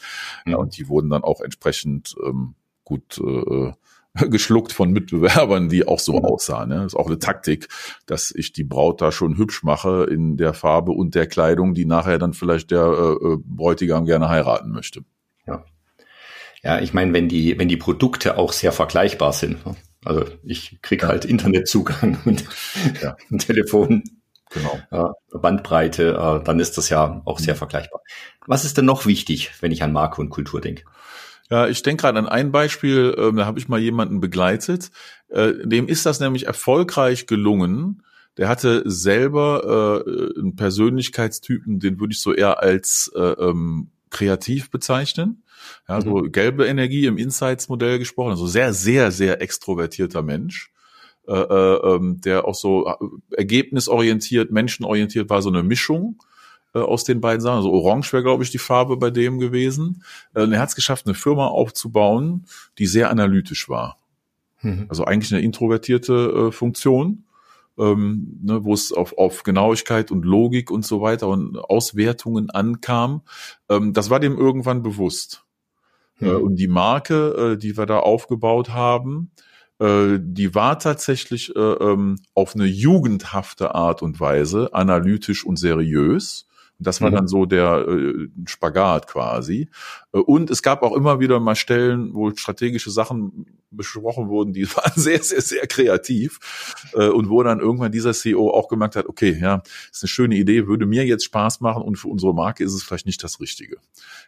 Mhm. 0.45 0.51
Ja, 0.51 0.57
und 0.57 0.77
die 0.77 0.89
wurden 0.89 1.09
dann 1.09 1.23
auch 1.23 1.39
entsprechend 1.39 2.13
ähm, 2.25 2.55
gut 2.83 3.19
äh, 3.19 3.71
geschluckt 4.29 4.73
von 4.73 4.91
Mitbewerbern, 4.91 5.69
die 5.69 5.87
auch 5.87 5.99
so 5.99 6.13
mhm. 6.13 6.25
aussahen. 6.25 6.69
Ne? 6.69 6.75
Das 6.75 6.87
ist 6.87 6.95
auch 6.95 7.07
eine 7.07 7.19
Taktik, 7.19 7.67
dass 8.05 8.31
ich 8.35 8.51
die 8.51 8.63
Braut 8.63 9.01
da 9.01 9.11
schon 9.11 9.37
hübsch 9.37 9.63
mache 9.63 10.05
in 10.09 10.37
der 10.37 10.53
Farbe 10.53 10.91
und 10.91 11.15
der 11.15 11.27
Kleidung, 11.27 11.73
die 11.73 11.85
nachher 11.85 12.17
dann 12.17 12.33
vielleicht 12.33 12.71
der 12.71 12.83
äh, 12.83 13.33
äh 13.33 13.37
Bräutigam 13.43 14.05
gerne 14.05 14.29
heiraten 14.29 14.71
möchte. 14.71 15.03
Ja. 15.47 15.63
Ja, 16.63 16.79
ich 16.79 16.93
meine, 16.93 17.13
wenn 17.13 17.27
die, 17.27 17.57
wenn 17.57 17.69
die 17.69 17.77
Produkte 17.77 18.37
auch 18.37 18.53
sehr 18.53 18.71
vergleichbar 18.71 19.33
sind. 19.33 19.65
Ne? 19.65 19.75
Also 20.03 20.25
ich 20.43 20.79
krieg 20.81 21.03
halt 21.03 21.25
Internetzugang 21.25 22.19
und 22.25 22.43
ja. 23.01 23.15
ein 23.31 23.39
Telefon, 23.39 24.03
genau. 24.49 25.15
Bandbreite, 25.31 26.41
äh, 26.41 26.43
dann 26.43 26.59
ist 26.59 26.77
das 26.77 26.89
ja 26.89 27.21
auch 27.25 27.39
sehr 27.39 27.53
mhm. 27.53 27.59
vergleichbar. 27.59 28.01
Was 28.45 28.65
ist 28.65 28.77
denn 28.77 28.85
noch 28.85 29.05
wichtig, 29.05 29.51
wenn 29.61 29.71
ich 29.71 29.83
an 29.83 29.93
Marke 29.93 30.21
und 30.21 30.29
Kultur 30.29 30.59
denke? 30.59 30.83
Ja, 31.51 31.67
ich 31.67 31.83
denke 31.83 32.03
gerade 32.03 32.17
an 32.17 32.29
ein 32.29 32.51
Beispiel, 32.51 33.13
äh, 33.17 33.33
da 33.35 33.45
habe 33.45 33.59
ich 33.59 33.67
mal 33.67 33.79
jemanden 33.79 34.21
begleitet, 34.21 34.89
äh, 35.27 35.51
dem 35.65 35.87
ist 35.87 36.05
das 36.05 36.21
nämlich 36.21 36.47
erfolgreich 36.47 37.27
gelungen. 37.27 38.03
Der 38.37 38.47
hatte 38.47 38.83
selber 38.85 40.05
äh, 40.07 40.39
einen 40.39 40.55
Persönlichkeitstypen, 40.55 41.79
den 41.79 41.99
würde 41.99 42.13
ich 42.13 42.21
so 42.21 42.33
eher 42.33 42.63
als 42.63 43.11
äh, 43.15 43.19
ähm, 43.19 43.91
kreativ 44.09 44.71
bezeichnen. 44.71 45.43
Ja, 45.89 45.99
so 45.99 46.19
mhm. 46.19 46.31
gelbe 46.31 46.65
Energie 46.65 47.05
im 47.05 47.17
Insights-Modell 47.17 47.99
gesprochen, 47.99 48.31
also 48.31 48.47
sehr, 48.47 48.73
sehr, 48.73 49.11
sehr 49.11 49.41
extrovertierter 49.41 50.21
Mensch. 50.21 50.71
Äh, 51.27 51.33
äh, 51.33 51.95
ähm, 51.95 52.19
der 52.21 52.45
auch 52.45 52.55
so 52.55 52.87
äh, 52.87 52.95
ergebnisorientiert, 53.37 54.51
menschenorientiert 54.51 55.29
war, 55.29 55.41
so 55.41 55.49
eine 55.49 55.61
Mischung 55.61 56.23
äh, 56.73 56.79
aus 56.79 57.03
den 57.03 57.21
beiden 57.21 57.41
Sachen. 57.41 57.57
Also 57.57 57.71
Orange 57.71 58.13
wäre, 58.13 58.23
glaube 58.23 58.43
ich, 58.43 58.51
die 58.51 58.57
Farbe 58.57 58.97
bei 58.97 59.09
dem 59.11 59.39
gewesen. 59.39 60.03
Äh, 60.33 60.49
er 60.51 60.59
hat 60.59 60.69
es 60.69 60.75
geschafft, 60.75 61.05
eine 61.05 61.15
Firma 61.15 61.47
aufzubauen, 61.47 62.45
die 62.77 62.87
sehr 62.87 63.09
analytisch 63.09 63.69
war. 63.69 63.97
Mhm. 64.61 64.85
Also 64.89 65.05
eigentlich 65.05 65.33
eine 65.33 65.43
introvertierte 65.43 66.47
äh, 66.47 66.51
Funktion, 66.51 67.25
ähm, 67.77 68.39
ne, 68.43 68.63
wo 68.63 68.73
es 68.73 68.91
auf, 68.91 69.17
auf 69.17 69.43
Genauigkeit 69.43 70.11
und 70.11 70.25
Logik 70.25 70.71
und 70.71 70.85
so 70.85 71.01
weiter 71.01 71.27
und 71.27 71.57
Auswertungen 71.57 72.49
ankam. 72.49 73.21
Ähm, 73.69 73.93
das 73.93 74.09
war 74.09 74.19
dem 74.19 74.37
irgendwann 74.37 74.83
bewusst. 74.83 75.45
Mhm. 76.19 76.27
Äh, 76.27 76.33
und 76.33 76.55
die 76.55 76.67
Marke, 76.67 77.53
äh, 77.53 77.57
die 77.57 77.77
wir 77.77 77.85
da 77.85 77.99
aufgebaut 77.99 78.69
haben, 78.69 79.31
äh, 79.79 80.19
die 80.21 80.53
war 80.53 80.77
tatsächlich 80.79 81.55
äh, 81.55 81.59
ähm, 81.59 82.17
auf 82.35 82.55
eine 82.55 82.65
jugendhafte 82.65 83.73
Art 83.73 84.01
und 84.01 84.19
Weise 84.19 84.73
analytisch 84.73 85.45
und 85.45 85.57
seriös. 85.57 86.47
Das 86.83 87.01
war 87.01 87.09
mhm. 87.09 87.15
dann 87.15 87.27
so 87.27 87.45
der 87.45 87.85
äh, 87.87 88.27
Spagat 88.45 89.07
quasi. 89.07 89.69
Äh, 90.13 90.19
und 90.19 90.49
es 90.49 90.61
gab 90.63 90.83
auch 90.83 90.95
immer 90.95 91.19
wieder 91.19 91.39
mal 91.39 91.55
Stellen, 91.55 92.13
wo 92.13 92.31
strategische 92.35 92.91
Sachen 92.91 93.45
besprochen 93.71 94.27
wurden, 94.27 94.53
die 94.53 94.67
waren 94.75 94.91
sehr, 94.95 95.21
sehr, 95.23 95.41
sehr 95.41 95.67
kreativ. 95.67 96.39
Äh, 96.93 97.07
und 97.07 97.29
wo 97.29 97.43
dann 97.43 97.59
irgendwann 97.59 97.91
dieser 97.91 98.13
CEO 98.13 98.49
auch 98.49 98.67
gemerkt 98.67 98.95
hat, 98.95 99.07
okay, 99.07 99.37
ja, 99.39 99.63
ist 99.91 100.03
eine 100.03 100.09
schöne 100.09 100.35
Idee, 100.35 100.67
würde 100.67 100.85
mir 100.85 101.05
jetzt 101.05 101.25
Spaß 101.25 101.61
machen 101.61 101.83
und 101.83 101.97
für 101.97 102.07
unsere 102.07 102.33
Marke 102.33 102.63
ist 102.63 102.73
es 102.73 102.83
vielleicht 102.83 103.05
nicht 103.05 103.23
das 103.23 103.39
Richtige. 103.39 103.77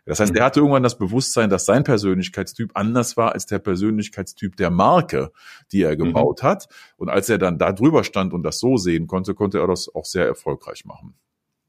Das 0.06 0.20
heißt, 0.20 0.32
mhm. 0.32 0.38
er 0.38 0.46
hatte 0.46 0.60
irgendwann 0.60 0.84
das 0.84 0.98
Bewusstsein, 0.98 1.50
dass 1.50 1.66
sein 1.66 1.84
Persönlichkeitstyp 1.84 2.72
anders 2.74 3.18
war 3.18 3.34
als 3.34 3.46
der 3.46 3.60
Persönlichkeitstyp 3.60 4.56
der 4.56 4.70
Marke, 4.70 5.32
die 5.72 5.82
er 5.82 5.94
mhm. 5.94 6.06
gebaut 6.06 6.44
mhm. 6.44 6.48
hat. 6.48 6.68
Und 6.98 7.10
als 7.10 7.30
er 7.30 7.38
dann 7.38 7.58
da 7.58 7.74
drüber 7.74 8.04
stand 8.04 8.34
und 8.34 8.44
das 8.44 8.60
so 8.60 8.78
sehen 8.78 9.08
konnte, 9.08 9.34
konnte 9.34 9.60
er 9.60 9.68
das 9.68 9.94
auch 9.94 10.06
sehr 10.06 10.26
erfolgreich 10.26 10.86
machen. 10.86 11.16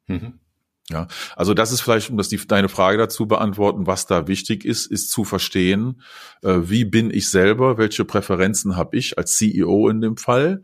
Mhm. 0.07 0.41
Ja, 0.91 1.09
also 1.35 1.55
das 1.55 1.73
ist 1.73 1.81
vielleicht, 1.81 2.11
um 2.11 2.19
das 2.19 2.29
die, 2.29 2.37
deine 2.37 2.69
Frage 2.69 2.99
dazu 2.99 3.27
beantworten, 3.27 3.87
was 3.87 4.07
da 4.07 4.29
wichtig 4.29 4.67
ist, 4.67 4.85
ist 4.85 5.11
zu 5.11 5.25
verstehen, 5.25 6.03
äh, 6.43 6.59
wie 6.65 6.85
bin 6.85 7.11
ich 7.11 7.31
selber, 7.31 7.79
welche 7.79 8.05
Präferenzen 8.05 8.77
habe 8.77 8.99
ich 8.99 9.17
als 9.17 9.37
CEO 9.37 9.89
in 9.89 10.03
dem 10.03 10.19
Fall 10.19 10.63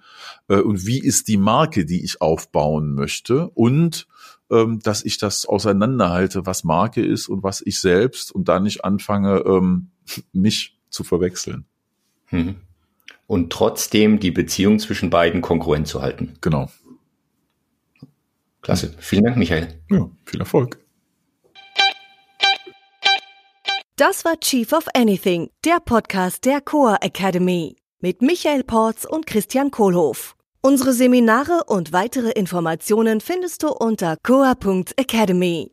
äh, 0.49 0.57
und 0.57 0.85
wie 0.85 0.99
ist 0.99 1.29
die 1.29 1.39
Marke, 1.39 1.87
die 1.87 2.05
ich 2.05 2.21
aufbauen 2.21 2.93
möchte 2.93 3.49
und 3.49 4.07
ähm, 4.51 4.81
dass 4.83 5.05
ich 5.05 5.17
das 5.17 5.47
auseinanderhalte, 5.47 6.45
was 6.45 6.65
Marke 6.65 7.03
ist 7.03 7.29
und 7.29 7.43
was 7.43 7.63
ich 7.65 7.81
selbst 7.81 8.31
und 8.31 8.49
da 8.49 8.61
nicht 8.61 8.85
anfange, 8.85 9.39
ähm, 9.47 9.91
mich 10.33 10.77
zu 10.91 11.03
verwechseln. 11.03 11.65
Mhm. 12.31 12.57
Und 13.27 13.53
trotzdem 13.53 14.19
die 14.19 14.33
Beziehung 14.33 14.81
zwischen 14.81 15.09
beiden 15.09 15.41
konkurrent 15.41 15.87
zu 15.87 16.03
halten. 16.03 16.35
Genau. 16.41 16.69
Klasse. 18.63 18.95
Vielen 18.99 19.25
Dank, 19.25 19.37
Michael. 19.37 19.69
Ja, 19.91 20.11
viel 20.25 20.41
Erfolg. 20.41 20.79
Das 23.97 24.25
war 24.25 24.41
Chief 24.41 24.73
of 24.73 24.87
Anything, 24.95 25.51
der 25.65 25.79
Podcast 25.79 26.45
der 26.47 26.61
Coa 26.61 26.97
Academy 27.03 27.77
mit 28.01 28.23
Michael 28.23 28.65
Porz 28.65 29.05
und 29.05 29.27
Christian 29.27 29.71
Kohlhoff. 29.71 30.37
Unsere 30.63 30.93
Seminare 30.93 31.65
und 31.67 31.93
weitere 31.93 32.31
Informationen 32.31 33.21
findest 33.21 33.63
du 33.63 33.69
unter 33.69 34.17
coa.academy. 34.23 35.71